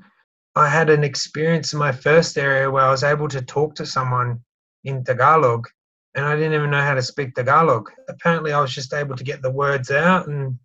I 0.56 0.68
had 0.70 0.90
an 0.90 1.04
experience 1.04 1.74
in 1.74 1.80
my 1.80 1.92
first 1.92 2.38
area 2.38 2.72
where 2.72 2.86
I 2.86 2.92
was 2.92 3.04
able 3.04 3.28
to 3.28 3.42
talk 3.42 3.76
to 3.76 3.86
someone 3.86 4.40
in 4.86 5.04
Tagalog 5.04 5.68
and 6.16 6.26
I 6.26 6.36
didn't 6.36 6.54
even 6.54 6.72
know 6.72 6.82
how 6.82 6.96
to 6.96 7.02
speak 7.12 7.36
Tagalog. 7.36 7.92
Apparently, 8.10 8.52
I 8.52 8.62
was 8.62 8.74
just 8.74 8.94
able 8.94 9.16
to 9.18 9.24
get 9.24 9.42
the 9.42 9.52
words 9.52 9.92
out 9.92 10.28
and 10.28 10.58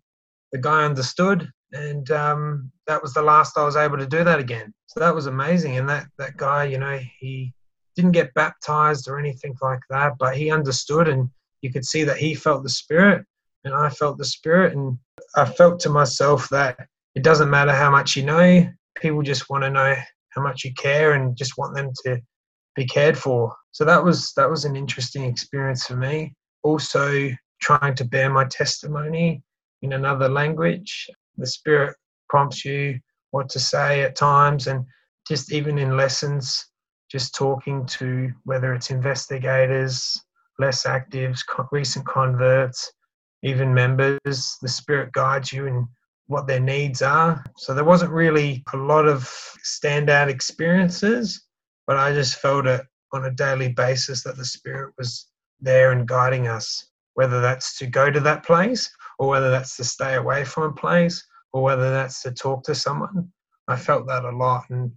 the 0.51 0.57
guy 0.57 0.83
understood. 0.83 1.47
And 1.73 2.09
um, 2.11 2.71
that 2.87 3.01
was 3.03 3.13
the 3.13 3.21
last 3.21 3.57
I 3.57 3.65
was 3.65 3.75
able 3.75 3.97
to 3.97 4.07
do 4.07 4.23
that 4.23 4.39
again. 4.39 4.73
So 4.87 4.99
that 4.99 5.13
was 5.13 5.27
amazing. 5.27 5.77
And 5.77 5.87
that, 5.89 6.05
that 6.17 6.37
guy, 6.37 6.63
you 6.63 6.79
know, 6.79 6.99
he 7.19 7.53
didn't 7.95 8.11
get 8.11 8.33
baptized 8.33 9.07
or 9.07 9.19
anything 9.19 9.55
like 9.61 9.81
that, 9.89 10.13
but 10.17 10.35
he 10.35 10.51
understood 10.51 11.07
and 11.07 11.29
you 11.61 11.71
could 11.71 11.85
see 11.85 12.03
that 12.03 12.17
he 12.17 12.35
felt 12.35 12.63
the 12.63 12.69
spirit 12.69 13.25
and 13.63 13.73
I 13.73 13.89
felt 13.89 14.17
the 14.17 14.25
spirit. 14.25 14.75
And 14.75 14.97
I 15.35 15.45
felt 15.45 15.79
to 15.81 15.89
myself 15.89 16.49
that 16.49 16.87
it 17.15 17.23
doesn't 17.23 17.49
matter 17.49 17.71
how 17.71 17.91
much 17.91 18.15
you 18.15 18.23
know, 18.23 18.67
people 18.95 19.21
just 19.21 19.49
want 19.49 19.63
to 19.63 19.69
know 19.69 19.95
how 20.29 20.41
much 20.41 20.63
you 20.63 20.73
care 20.73 21.13
and 21.13 21.35
just 21.35 21.57
want 21.57 21.75
them 21.75 21.91
to 22.05 22.19
be 22.75 22.85
cared 22.85 23.17
for. 23.17 23.55
So 23.71 23.85
that 23.85 24.03
was 24.03 24.33
that 24.33 24.49
was 24.49 24.65
an 24.65 24.75
interesting 24.75 25.23
experience 25.23 25.85
for 25.85 25.95
me. 25.95 26.33
Also 26.63 27.29
trying 27.61 27.95
to 27.95 28.05
bear 28.05 28.29
my 28.29 28.45
testimony 28.45 29.43
in 29.81 29.93
another 29.93 30.27
language. 30.27 31.09
The 31.37 31.47
spirit 31.47 31.95
prompts 32.29 32.65
you 32.65 32.99
what 33.31 33.49
to 33.49 33.59
say 33.59 34.03
at 34.03 34.15
times 34.15 34.67
and 34.67 34.85
just 35.27 35.51
even 35.51 35.77
in 35.77 35.97
lessons, 35.97 36.65
just 37.13 37.35
talking 37.35 37.85
to 37.85 38.33
whether 38.43 38.73
it's 38.73 38.89
investigators, 38.89 40.19
less 40.57 40.83
actives, 40.83 41.41
recent 41.71 42.03
converts, 42.07 42.91
even 43.43 43.71
members, 43.71 44.57
the 44.63 44.67
Spirit 44.67 45.11
guides 45.11 45.53
you 45.53 45.67
in 45.67 45.87
what 46.25 46.47
their 46.47 46.59
needs 46.59 47.03
are. 47.03 47.43
So 47.55 47.75
there 47.75 47.83
wasn't 47.83 48.11
really 48.11 48.63
a 48.73 48.77
lot 48.77 49.07
of 49.07 49.29
standout 49.63 50.27
experiences, 50.27 51.45
but 51.85 51.97
I 51.97 52.13
just 52.13 52.39
felt 52.39 52.65
it 52.65 52.81
on 53.11 53.25
a 53.25 53.31
daily 53.31 53.69
basis 53.69 54.23
that 54.23 54.35
the 54.35 54.45
Spirit 54.45 54.95
was 54.97 55.27
there 55.61 55.91
and 55.91 56.07
guiding 56.07 56.47
us, 56.47 56.87
whether 57.13 57.41
that's 57.41 57.77
to 57.77 57.85
go 57.85 58.09
to 58.09 58.21
that 58.21 58.43
place 58.43 58.89
or 59.19 59.27
whether 59.27 59.51
that's 59.51 59.77
to 59.77 59.83
stay 59.83 60.15
away 60.15 60.45
from 60.45 60.63
a 60.63 60.73
place 60.73 61.23
or 61.51 61.61
whether 61.61 61.91
that's 61.91 62.23
to 62.23 62.31
talk 62.31 62.63
to 62.63 62.73
someone. 62.73 63.31
I 63.67 63.75
felt 63.75 64.07
that 64.07 64.25
a 64.25 64.35
lot, 64.35 64.65
and 64.71 64.91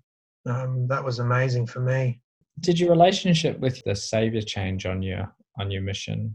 um, 0.47 0.87
that 0.89 1.05
was 1.05 1.19
amazing 1.19 1.67
for 1.67 1.81
me. 1.81 2.21
Did 2.61 2.79
your 2.79 2.91
relationship 2.91 3.59
with 3.61 3.83
the 3.85 3.95
Savior 3.95 4.41
change 4.41 4.87
on 4.87 5.03
your 5.03 5.33
on 5.59 5.71
your 5.71 5.83
mission? 5.83 6.35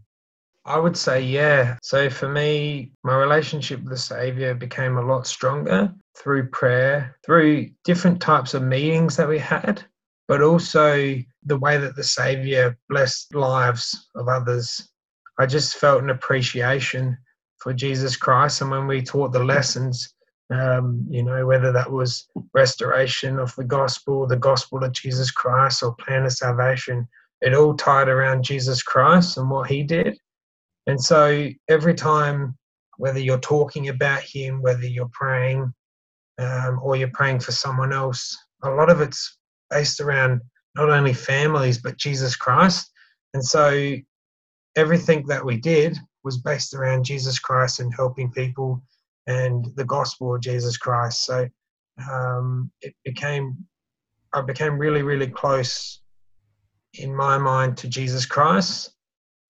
I 0.65 0.77
would 0.77 0.95
say, 0.95 1.21
yeah. 1.21 1.77
So 1.81 2.09
for 2.09 2.29
me, 2.29 2.91
my 3.03 3.15
relationship 3.15 3.79
with 3.79 3.89
the 3.89 3.97
Savior 3.97 4.53
became 4.53 4.97
a 4.97 5.05
lot 5.05 5.25
stronger 5.25 5.91
through 6.15 6.49
prayer, 6.49 7.17
through 7.25 7.71
different 7.83 8.21
types 8.21 8.53
of 8.53 8.61
meetings 8.61 9.15
that 9.17 9.27
we 9.27 9.39
had, 9.39 9.83
but 10.27 10.41
also 10.41 11.15
the 11.43 11.57
way 11.57 11.77
that 11.77 11.95
the 11.95 12.03
Savior 12.03 12.77
blessed 12.89 13.33
lives 13.33 14.09
of 14.15 14.27
others. 14.27 14.89
I 15.39 15.47
just 15.47 15.77
felt 15.77 16.03
an 16.03 16.11
appreciation 16.11 17.17
for 17.57 17.73
Jesus 17.73 18.15
Christ. 18.15 18.61
And 18.61 18.69
when 18.69 18.85
we 18.85 19.01
taught 19.01 19.31
the 19.31 19.43
lessons, 19.43 20.13
Um, 20.51 21.05
you 21.09 21.23
know, 21.23 21.45
whether 21.45 21.71
that 21.71 21.89
was 21.89 22.27
restoration 22.53 23.39
of 23.39 23.55
the 23.55 23.63
gospel, 23.63 24.27
the 24.27 24.35
gospel 24.35 24.83
of 24.83 24.91
Jesus 24.91 25.31
Christ, 25.31 25.81
or 25.81 25.95
plan 25.95 26.25
of 26.25 26.33
salvation, 26.33 27.07
it 27.41 27.53
all 27.53 27.73
tied 27.73 28.09
around 28.09 28.43
Jesus 28.43 28.83
Christ 28.83 29.37
and 29.37 29.49
what 29.49 29.69
he 29.69 29.83
did. 29.83 30.17
And 30.87 31.01
so 31.01 31.47
every 31.69 31.95
time, 31.95 32.57
whether 32.97 33.19
you're 33.19 33.39
talking 33.39 33.89
about 33.89 34.21
him, 34.21 34.61
whether 34.61 34.85
you're 34.85 35.09
praying, 35.13 35.73
um, 36.37 36.79
or 36.81 36.95
you're 36.95 37.11
praying 37.13 37.39
for 37.39 37.51
someone 37.51 37.93
else, 37.93 38.37
a 38.63 38.69
lot 38.69 38.89
of 38.89 39.01
it's 39.01 39.37
based 39.69 39.99
around 40.01 40.41
not 40.75 40.89
only 40.89 41.13
families, 41.13 41.77
but 41.77 41.97
Jesus 41.97 42.35
Christ. 42.35 42.91
And 43.33 43.43
so 43.43 43.95
everything 44.75 45.25
that 45.27 45.43
we 45.43 45.57
did 45.57 45.97
was 46.23 46.37
based 46.37 46.73
around 46.73 47.05
Jesus 47.05 47.39
Christ 47.39 47.79
and 47.79 47.93
helping 47.93 48.31
people 48.31 48.81
and 49.27 49.65
the 49.75 49.85
gospel 49.85 50.35
of 50.35 50.41
Jesus 50.41 50.77
Christ. 50.77 51.25
So 51.25 51.47
um, 52.11 52.71
it 52.81 52.95
became, 53.03 53.57
I 54.33 54.41
became 54.41 54.77
really, 54.77 55.03
really 55.03 55.27
close 55.27 56.01
in 56.95 57.15
my 57.15 57.37
mind 57.37 57.77
to 57.77 57.87
Jesus 57.87 58.25
Christ. 58.25 58.93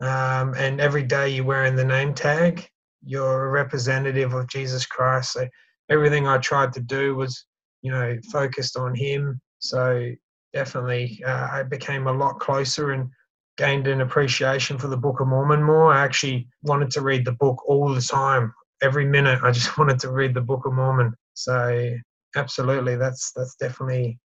Um, 0.01 0.55
and 0.55 0.81
every 0.81 1.03
day 1.03 1.29
you're 1.29 1.45
wearing 1.45 1.75
the 1.75 1.86
name 1.86 2.13
tag, 2.13 2.67
you're 3.03 3.45
a 3.45 3.51
representative 3.51 4.34
of 4.34 4.47
Jesus 4.47 4.86
Christ. 4.86 5.34
So 5.34 5.47
everything 5.89 6.27
I 6.27 6.38
tried 6.39 6.73
to 6.73 6.81
do 6.81 7.15
was, 7.15 7.45
you 7.81 7.91
know, 7.91 8.17
focused 8.31 8.77
on 8.77 8.95
Him. 8.95 9.39
So 9.60 10.12
definitely, 10.53 11.21
uh, 11.25 11.49
I 11.51 11.63
became 11.63 12.07
a 12.07 12.13
lot 12.13 12.39
closer 12.39 12.91
and 12.91 13.10
gained 13.57 13.88
an 13.88 14.01
appreciation 14.01 14.77
for 14.77 14.88
the 14.88 14.97
Book 14.97 15.19
of 15.19 15.27
Mormon 15.27 15.62
more. 15.62 15.93
I 15.93 16.03
actually 16.03 16.47
wanted 16.63 16.89
to 16.91 17.01
read 17.01 17.25
the 17.25 17.34
book 17.34 17.67
all 17.67 17.93
the 17.93 18.01
time, 18.01 18.53
every 18.82 19.06
minute. 19.06 19.39
I 19.44 19.52
just 19.52 19.78
wanted 19.78 20.00
to 20.00 20.12
read 20.12 20.34
the 20.34 20.41
Book 20.41 20.65
of 20.65 20.74
Mormon. 20.74 21.13
So 21.34 21.96
absolutely, 22.36 22.96
that's 22.96 23.32
that's 23.34 23.56
definitely 23.56 24.20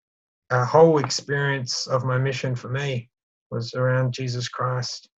a 0.52 0.66
whole 0.66 1.00
experience 1.00 1.88
of 1.88 2.06
my 2.06 2.18
mission 2.18 2.56
for 2.56 2.70
me 2.70 3.10
was 3.52 3.74
around 3.74 4.14
Jesus 4.14 4.48
Christ. 4.48 5.10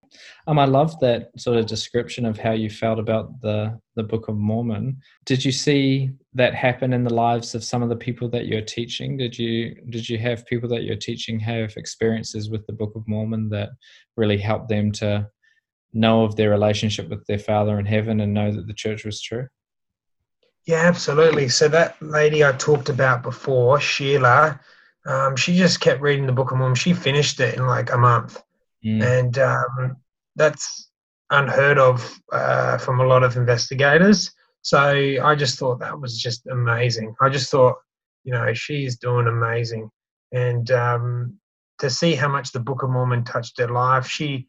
Um, 0.46 0.58
I 0.58 0.64
love 0.64 0.98
that 1.00 1.30
sort 1.36 1.58
of 1.58 1.66
description 1.66 2.24
of 2.24 2.38
how 2.38 2.52
you 2.52 2.70
felt 2.70 2.98
about 2.98 3.40
the 3.42 3.78
the 3.96 4.02
Book 4.02 4.28
of 4.28 4.36
Mormon. 4.36 4.98
Did 5.26 5.44
you 5.44 5.52
see 5.52 6.10
that 6.34 6.54
happen 6.54 6.92
in 6.92 7.04
the 7.04 7.12
lives 7.12 7.54
of 7.54 7.64
some 7.64 7.82
of 7.82 7.88
the 7.88 7.96
people 7.96 8.28
that 8.30 8.46
you're 8.46 8.62
teaching? 8.62 9.16
Did 9.16 9.38
you 9.38 9.74
did 9.90 10.08
you 10.08 10.18
have 10.18 10.46
people 10.46 10.68
that 10.70 10.84
you're 10.84 10.96
teaching 10.96 11.38
have 11.40 11.76
experiences 11.76 12.48
with 12.48 12.66
the 12.66 12.72
Book 12.72 12.92
of 12.94 13.06
Mormon 13.06 13.48
that 13.50 13.70
really 14.16 14.38
helped 14.38 14.68
them 14.68 14.92
to 14.92 15.28
know 15.92 16.24
of 16.24 16.36
their 16.36 16.50
relationship 16.50 17.08
with 17.08 17.26
their 17.26 17.38
Father 17.38 17.78
in 17.78 17.86
heaven 17.86 18.20
and 18.20 18.34
know 18.34 18.52
that 18.52 18.66
the 18.66 18.74
church 18.74 19.04
was 19.04 19.20
true? 19.20 19.48
Yeah, 20.66 20.82
absolutely. 20.82 21.48
So 21.48 21.68
that 21.68 22.00
lady 22.02 22.44
I 22.44 22.52
talked 22.52 22.90
about 22.90 23.22
before, 23.22 23.80
Sheila, 23.80 24.60
um, 25.06 25.34
she 25.36 25.56
just 25.56 25.80
kept 25.80 26.02
reading 26.02 26.26
the 26.26 26.32
Book 26.32 26.50
of 26.50 26.58
Mormon. 26.58 26.74
She 26.74 26.92
finished 26.92 27.40
it 27.40 27.54
in 27.56 27.66
like 27.66 27.90
a 27.90 27.96
month 27.96 28.42
Mm. 28.84 29.02
And 29.02 29.38
um, 29.38 29.96
that's 30.36 30.90
unheard 31.30 31.78
of 31.78 32.18
uh, 32.32 32.78
from 32.78 33.00
a 33.00 33.06
lot 33.06 33.22
of 33.22 33.36
investigators. 33.36 34.32
So 34.62 34.78
I 34.78 35.34
just 35.34 35.58
thought 35.58 35.80
that 35.80 35.98
was 35.98 36.20
just 36.20 36.46
amazing. 36.46 37.14
I 37.20 37.28
just 37.28 37.50
thought, 37.50 37.76
you 38.24 38.32
know, 38.32 38.52
she's 38.54 38.98
doing 38.98 39.26
amazing. 39.26 39.90
And 40.32 40.70
um, 40.70 41.38
to 41.78 41.88
see 41.88 42.14
how 42.14 42.28
much 42.28 42.52
the 42.52 42.60
Book 42.60 42.82
of 42.82 42.90
Mormon 42.90 43.24
touched 43.24 43.58
her 43.58 43.68
life, 43.68 44.06
she 44.06 44.46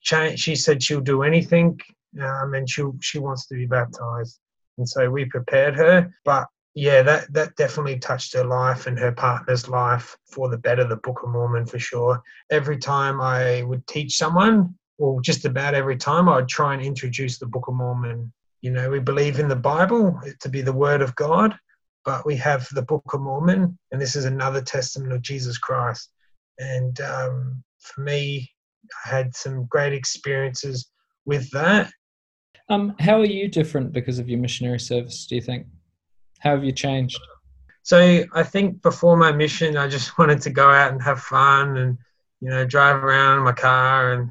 she 0.00 0.56
said 0.56 0.82
she'll 0.82 1.00
do 1.00 1.22
anything 1.22 1.78
um, 2.20 2.54
and 2.54 2.68
she 2.68 2.82
she 3.00 3.18
wants 3.18 3.46
to 3.46 3.54
be 3.54 3.66
baptized. 3.66 4.38
And 4.78 4.88
so 4.88 5.10
we 5.10 5.24
prepared 5.26 5.76
her. 5.76 6.12
But 6.24 6.48
yeah, 6.74 7.02
that 7.02 7.32
that 7.32 7.56
definitely 7.56 7.98
touched 7.98 8.34
her 8.34 8.44
life 8.44 8.86
and 8.86 8.98
her 8.98 9.12
partner's 9.12 9.68
life 9.68 10.16
for 10.32 10.48
the 10.48 10.58
better. 10.58 10.84
The 10.84 10.96
Book 10.96 11.22
of 11.22 11.30
Mormon 11.30 11.66
for 11.66 11.78
sure. 11.78 12.22
Every 12.50 12.78
time 12.78 13.20
I 13.20 13.62
would 13.62 13.86
teach 13.86 14.16
someone, 14.16 14.74
or 14.98 15.20
just 15.20 15.44
about 15.44 15.74
every 15.74 15.96
time, 15.96 16.28
I'd 16.28 16.48
try 16.48 16.74
and 16.74 16.82
introduce 16.82 17.38
the 17.38 17.46
Book 17.46 17.68
of 17.68 17.74
Mormon. 17.74 18.32
You 18.62 18.70
know, 18.70 18.90
we 18.90 18.98
believe 19.00 19.38
in 19.38 19.48
the 19.48 19.56
Bible 19.56 20.20
to 20.40 20.48
be 20.48 20.62
the 20.62 20.72
Word 20.72 21.00
of 21.00 21.14
God, 21.14 21.54
but 22.04 22.26
we 22.26 22.36
have 22.36 22.68
the 22.72 22.82
Book 22.82 23.02
of 23.12 23.20
Mormon, 23.20 23.78
and 23.90 24.00
this 24.00 24.14
is 24.14 24.24
another 24.26 24.60
testament 24.60 25.12
of 25.12 25.22
Jesus 25.22 25.58
Christ. 25.58 26.10
And 26.58 27.00
um, 27.00 27.64
for 27.80 28.02
me, 28.02 28.50
had 29.04 29.34
some 29.34 29.66
great 29.66 29.92
experiences 29.92 30.90
with 31.24 31.50
that. 31.50 31.92
Um, 32.68 32.94
how 33.00 33.20
are 33.20 33.26
you 33.26 33.48
different 33.48 33.92
because 33.92 34.18
of 34.18 34.28
your 34.28 34.38
missionary 34.38 34.80
service? 34.80 35.26
Do 35.26 35.34
you 35.34 35.40
think? 35.40 35.66
How 36.38 36.50
have 36.50 36.64
you 36.64 36.72
changed? 36.72 37.20
So 37.82 38.24
I 38.32 38.42
think 38.42 38.82
before 38.82 39.16
my 39.16 39.32
mission, 39.32 39.76
I 39.76 39.88
just 39.88 40.18
wanted 40.18 40.40
to 40.42 40.50
go 40.50 40.70
out 40.70 40.92
and 40.92 41.02
have 41.02 41.20
fun 41.20 41.76
and 41.76 41.98
you 42.40 42.48
know 42.48 42.64
drive 42.64 43.02
around 43.02 43.38
in 43.38 43.44
my 43.44 43.52
car 43.52 44.12
and 44.12 44.30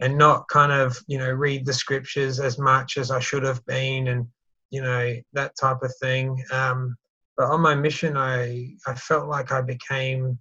and 0.00 0.16
not 0.16 0.46
kind 0.48 0.70
of 0.70 0.98
you 1.08 1.18
know 1.18 1.30
read 1.30 1.66
the 1.66 1.72
scriptures 1.72 2.38
as 2.38 2.58
much 2.58 2.96
as 2.96 3.10
I 3.10 3.18
should 3.18 3.42
have 3.42 3.64
been 3.66 4.08
and 4.08 4.26
you 4.70 4.82
know 4.82 5.14
that 5.32 5.56
type 5.56 5.82
of 5.82 5.92
thing. 6.00 6.42
Um, 6.52 6.96
but 7.36 7.50
on 7.50 7.60
my 7.60 7.74
mission, 7.74 8.16
I 8.16 8.74
I 8.86 8.94
felt 8.94 9.28
like 9.28 9.52
I 9.52 9.60
became 9.60 10.38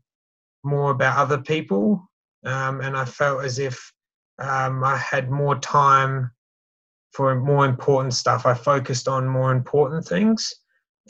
more 0.63 0.91
about 0.91 1.17
other 1.17 1.37
people, 1.37 2.09
um, 2.47 2.81
and 2.81 2.97
I 2.97 3.05
felt 3.05 3.43
as 3.43 3.59
if 3.59 3.91
um, 4.39 4.83
I 4.83 4.97
had 4.97 5.29
more 5.29 5.57
time 5.59 6.31
for 7.13 7.35
more 7.35 7.65
important 7.65 8.13
stuff. 8.13 8.45
I 8.45 8.53
focused 8.53 9.07
on 9.07 9.27
more 9.27 9.51
important 9.51 10.05
things 10.05 10.53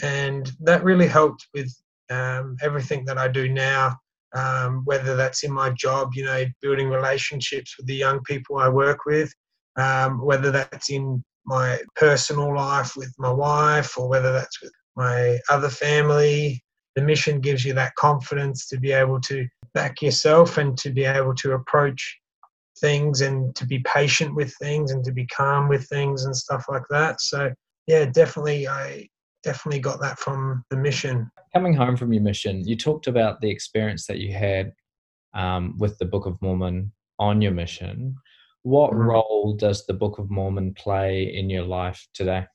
and 0.02 0.52
that 0.62 0.84
really 0.84 1.08
helped 1.08 1.48
with 1.54 1.74
um, 2.10 2.58
everything 2.62 3.06
that 3.06 3.18
I 3.18 3.28
do 3.28 3.50
now. 3.50 3.98
Um, 4.36 4.82
whether 4.84 5.16
that's 5.16 5.44
in 5.44 5.52
my 5.52 5.70
job, 5.72 6.12
you 6.14 6.26
know, 6.26 6.46
building 6.62 6.90
relationships 6.90 7.76
with 7.78 7.88
the 7.88 7.96
young 7.96 8.22
people 8.24 8.58
I 8.58 8.68
work 8.68 9.06
with, 9.06 9.34
um, 9.78 10.24
whether 10.24 10.52
that's 10.52 10.90
in 10.90 11.24
my 11.46 11.80
personal 11.96 12.54
life 12.54 12.96
with 12.98 13.14
my 13.18 13.32
wife, 13.32 13.98
or 13.98 14.10
whether 14.10 14.34
that's 14.34 14.62
with 14.62 14.74
my 14.98 15.38
other 15.50 15.70
family. 15.70 16.62
The 16.98 17.04
mission 17.04 17.42
gives 17.42 17.64
you 17.64 17.74
that 17.76 17.94
confidence 17.94 18.68
to 18.70 18.80
be 18.80 18.92
able 18.92 19.22
to 19.22 19.48
back 19.76 20.02
yourself 20.02 20.58
and 20.58 20.76
to 20.80 20.90
be 20.90 21.04
able 21.04 21.36
to 21.36 21.52
approach 21.52 22.18
things 22.82 23.22
and 23.22 23.56
to 23.56 23.68
be 23.68 23.78
patient 23.86 24.34
with 24.34 24.52
things 24.56 24.90
and 24.90 25.04
to 25.06 25.12
be 25.12 25.28
calm 25.28 25.70
with 25.70 25.88
things 25.90 26.26
and 26.26 26.36
stuff 26.36 26.66
like 26.68 26.82
that. 26.90 27.22
So, 27.22 27.54
yeah, 27.86 28.06
definitely, 28.06 28.68
I 28.68 29.08
definitely 29.44 29.80
got 29.80 30.02
that 30.02 30.18
from 30.18 30.64
the 30.72 30.78
mission. 30.78 31.30
Coming 31.54 31.76
home 31.76 31.98
from 31.98 32.14
your 32.14 32.24
mission, 32.24 32.68
you 32.68 32.76
talked 32.76 33.06
about 33.06 33.42
the 33.42 33.50
experience 33.52 34.08
that 34.08 34.18
you 34.18 34.34
had 34.34 34.74
um, 35.36 35.76
with 35.78 36.00
the 36.00 36.06
Book 36.06 36.26
of 36.26 36.42
Mormon 36.42 36.92
on 37.20 37.44
your 37.44 37.52
mission. 37.52 38.16
What 38.64 38.90
mm-hmm. 38.90 39.02
role 39.02 39.56
does 39.56 39.86
the 39.86 39.94
Book 39.94 40.18
of 40.18 40.32
Mormon 40.32 40.74
play 40.74 41.32
in 41.36 41.48
your 41.48 41.64
life 41.64 42.08
today? 42.16 42.48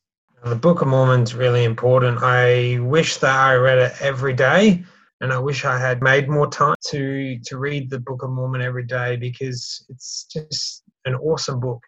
The 0.44 0.56
Book 0.56 0.82
of 0.82 0.88
Mormon 0.88 1.22
is 1.22 1.34
really 1.34 1.64
important. 1.64 2.18
I 2.22 2.78
wish 2.80 3.18
that 3.18 3.34
I 3.34 3.54
read 3.54 3.78
it 3.78 3.92
every 4.00 4.32
day, 4.34 4.84
and 5.20 5.32
I 5.32 5.38
wish 5.38 5.64
I 5.64 5.78
had 5.78 6.02
made 6.02 6.28
more 6.28 6.48
time 6.48 6.76
to 6.88 7.38
to 7.38 7.58
read 7.58 7.90
the 7.90 8.00
Book 8.00 8.22
of 8.22 8.30
Mormon 8.30 8.60
every 8.60 8.84
day 8.84 9.16
because 9.16 9.84
it's 9.88 10.24
just 10.24 10.82
an 11.04 11.14
awesome 11.14 11.60
book 11.60 11.80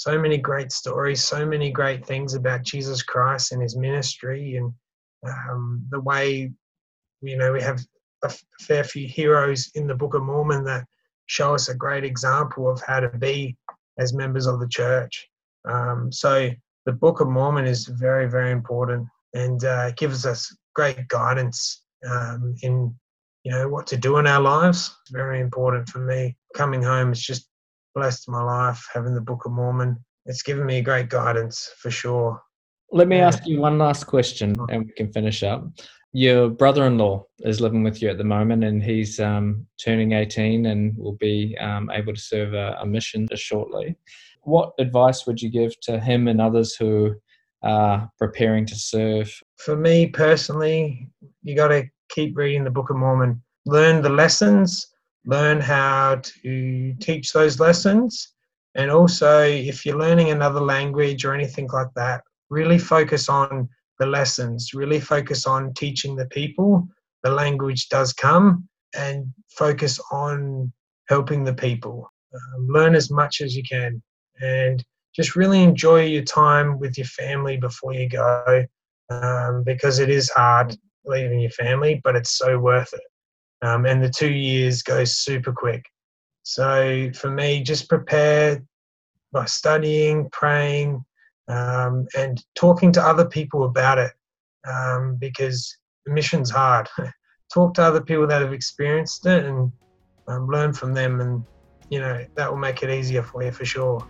so 0.00 0.18
many 0.18 0.38
great 0.38 0.72
stories, 0.72 1.22
so 1.22 1.44
many 1.44 1.70
great 1.70 2.06
things 2.06 2.32
about 2.32 2.62
Jesus 2.62 3.02
Christ 3.02 3.52
and 3.52 3.60
his 3.60 3.76
ministry, 3.76 4.56
and 4.56 4.72
um, 5.28 5.84
the 5.90 6.00
way, 6.00 6.50
you 7.20 7.36
know, 7.36 7.52
we 7.52 7.60
have 7.60 7.80
a 8.22 8.34
fair 8.60 8.82
few 8.82 9.06
heroes 9.06 9.70
in 9.74 9.86
the 9.86 9.94
Book 9.94 10.14
of 10.14 10.22
Mormon 10.22 10.64
that 10.64 10.86
show 11.26 11.54
us 11.54 11.68
a 11.68 11.74
great 11.74 12.02
example 12.02 12.70
of 12.70 12.80
how 12.80 13.00
to 13.00 13.10
be 13.10 13.58
as 13.98 14.14
members 14.14 14.46
of 14.46 14.58
the 14.58 14.68
church. 14.68 15.28
Um, 15.68 16.10
so 16.10 16.48
the 16.86 16.92
Book 16.92 17.20
of 17.20 17.28
Mormon 17.28 17.66
is 17.66 17.86
very, 17.86 18.28
very 18.28 18.50
important 18.50 19.06
and 19.34 19.64
uh, 19.64 19.92
gives 19.92 20.26
us 20.26 20.54
great 20.74 21.08
guidance 21.08 21.82
um, 22.08 22.54
in 22.62 22.94
you 23.44 23.52
know 23.52 23.68
what 23.68 23.86
to 23.88 23.96
do 23.96 24.18
in 24.18 24.26
our 24.26 24.40
lives. 24.40 24.94
It's 25.02 25.10
very 25.10 25.40
important 25.40 25.88
for 25.88 26.00
me. 26.00 26.36
Coming 26.54 26.82
home 26.82 27.12
is 27.12 27.22
just 27.22 27.48
blessed 27.94 28.28
my 28.28 28.42
life 28.42 28.86
having 28.92 29.14
the 29.14 29.20
Book 29.20 29.44
of 29.46 29.52
Mormon. 29.52 29.96
It's 30.26 30.42
given 30.42 30.66
me 30.66 30.82
great 30.82 31.08
guidance 31.08 31.70
for 31.78 31.90
sure. 31.90 32.40
Let 32.92 33.08
me 33.08 33.18
ask 33.18 33.46
you 33.46 33.60
one 33.60 33.78
last 33.78 34.04
question 34.04 34.56
and 34.68 34.86
we 34.86 34.92
can 34.92 35.12
finish 35.12 35.42
up. 35.42 35.64
Your 36.12 36.48
brother 36.48 36.86
in 36.86 36.98
law 36.98 37.24
is 37.40 37.60
living 37.60 37.84
with 37.84 38.02
you 38.02 38.10
at 38.10 38.18
the 38.18 38.24
moment 38.24 38.64
and 38.64 38.82
he's 38.82 39.20
um, 39.20 39.66
turning 39.82 40.12
18 40.12 40.66
and 40.66 40.96
will 40.98 41.12
be 41.12 41.56
um, 41.58 41.88
able 41.92 42.12
to 42.12 42.20
serve 42.20 42.52
a, 42.52 42.76
a 42.80 42.86
mission 42.86 43.28
shortly. 43.36 43.96
What 44.42 44.72
advice 44.78 45.26
would 45.26 45.40
you 45.40 45.50
give 45.50 45.78
to 45.82 46.00
him 46.00 46.28
and 46.28 46.40
others 46.40 46.74
who 46.74 47.14
are 47.62 48.10
preparing 48.18 48.66
to 48.66 48.74
serve? 48.74 49.32
For 49.58 49.76
me 49.76 50.06
personally, 50.06 51.08
you 51.42 51.54
got 51.54 51.68
to 51.68 51.84
keep 52.08 52.36
reading 52.36 52.64
the 52.64 52.70
Book 52.70 52.90
of 52.90 52.96
Mormon, 52.96 53.42
learn 53.66 54.02
the 54.02 54.08
lessons, 54.08 54.86
learn 55.24 55.60
how 55.60 56.20
to 56.22 56.94
teach 57.00 57.32
those 57.32 57.60
lessons. 57.60 58.32
And 58.74 58.90
also, 58.90 59.42
if 59.42 59.84
you're 59.84 59.98
learning 59.98 60.30
another 60.30 60.60
language 60.60 61.24
or 61.24 61.34
anything 61.34 61.68
like 61.72 61.92
that, 61.96 62.22
really 62.48 62.78
focus 62.78 63.28
on 63.28 63.68
the 63.98 64.06
lessons, 64.06 64.72
really 64.72 65.00
focus 65.00 65.46
on 65.46 65.74
teaching 65.74 66.16
the 66.16 66.26
people. 66.26 66.86
The 67.22 67.30
language 67.30 67.88
does 67.88 68.12
come 68.12 68.68
and 68.96 69.26
focus 69.50 70.00
on 70.10 70.72
helping 71.08 71.44
the 71.44 71.54
people. 71.54 72.10
Um, 72.32 72.68
learn 72.68 72.94
as 72.94 73.10
much 73.10 73.40
as 73.40 73.56
you 73.56 73.62
can 73.68 74.00
and 74.40 74.84
just 75.14 75.36
really 75.36 75.62
enjoy 75.62 76.04
your 76.04 76.22
time 76.22 76.78
with 76.78 76.96
your 76.96 77.06
family 77.06 77.56
before 77.56 77.92
you 77.92 78.08
go 78.08 78.64
um, 79.10 79.62
because 79.64 79.98
it 79.98 80.08
is 80.08 80.30
hard 80.30 80.76
leaving 81.04 81.40
your 81.40 81.50
family, 81.50 82.00
but 82.04 82.16
it's 82.16 82.36
so 82.36 82.58
worth 82.58 82.92
it. 82.92 83.00
Um, 83.62 83.86
and 83.86 84.02
the 84.02 84.10
two 84.10 84.30
years 84.30 84.82
goes 84.82 85.18
super 85.18 85.52
quick. 85.52 85.84
So 86.42 87.10
for 87.14 87.30
me, 87.30 87.62
just 87.62 87.88
prepare 87.88 88.62
by 89.32 89.44
studying, 89.44 90.28
praying, 90.30 91.04
um, 91.48 92.06
and 92.16 92.42
talking 92.54 92.92
to 92.92 93.02
other 93.02 93.26
people 93.26 93.64
about 93.64 93.98
it 93.98 94.12
um, 94.68 95.16
because 95.20 95.76
the 96.06 96.12
mission's 96.12 96.50
hard. 96.50 96.88
Talk 97.52 97.74
to 97.74 97.82
other 97.82 98.00
people 98.00 98.26
that 98.28 98.42
have 98.42 98.52
experienced 98.52 99.26
it 99.26 99.44
and 99.44 99.72
um, 100.28 100.46
learn 100.46 100.72
from 100.72 100.94
them, 100.94 101.20
and 101.20 101.44
you 101.90 101.98
know 101.98 102.24
that 102.36 102.48
will 102.48 102.58
make 102.58 102.84
it 102.84 102.90
easier 102.90 103.24
for 103.24 103.42
you 103.42 103.50
for 103.50 103.64
sure. 103.64 104.06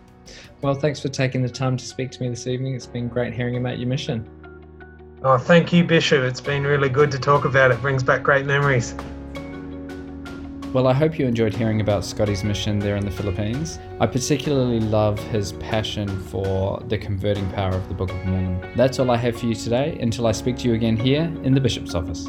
Well, 0.63 0.75
thanks 0.75 1.01
for 1.01 1.09
taking 1.09 1.43
the 1.43 1.49
time 1.49 1.77
to 1.77 1.85
speak 1.85 2.11
to 2.13 2.23
me 2.23 2.29
this 2.29 2.47
evening. 2.47 2.75
It's 2.75 2.87
been 2.87 3.09
great 3.09 3.33
hearing 3.33 3.57
about 3.57 3.79
your 3.79 3.89
mission. 3.89 4.29
Oh, 5.23 5.39
thank 5.39 5.73
you, 5.73 5.85
Bishop. 5.85 6.23
It's 6.23 6.41
been 6.41 6.65
really 6.65 6.89
good 6.89 7.11
to 7.13 7.19
talk 7.19 7.45
about 7.45 7.71
it. 7.71 7.81
Brings 7.81 8.03
back 8.03 8.23
great 8.23 8.47
memories. 8.47 8.95
Well, 10.73 10.87
I 10.87 10.93
hope 10.93 11.19
you 11.19 11.27
enjoyed 11.27 11.53
hearing 11.53 11.81
about 11.81 12.05
Scotty's 12.05 12.45
mission 12.45 12.79
there 12.79 12.97
in 12.97 13.05
the 13.05 13.11
Philippines. 13.11 13.81
I 13.99 14.07
particularly 14.07 14.79
love 14.79 15.19
his 15.19 15.53
passion 15.55 16.09
for 16.27 16.81
the 16.87 16.97
converting 16.97 17.51
power 17.51 17.73
of 17.73 17.89
the 17.89 17.95
Book 17.95 18.11
of 18.11 18.25
Mormon. 18.25 18.73
That's 18.77 19.01
all 19.01 19.11
I 19.11 19.17
have 19.17 19.37
for 19.37 19.47
you 19.47 19.55
today 19.57 19.99
until 20.01 20.29
I 20.29 20.33
speak 20.33 20.57
to 20.59 20.69
you 20.69 20.75
again 20.75 20.97
here 20.97 21.25
in 21.43 21.55
the 21.55 21.61
Bishop's 21.61 21.95
office. 21.95 22.29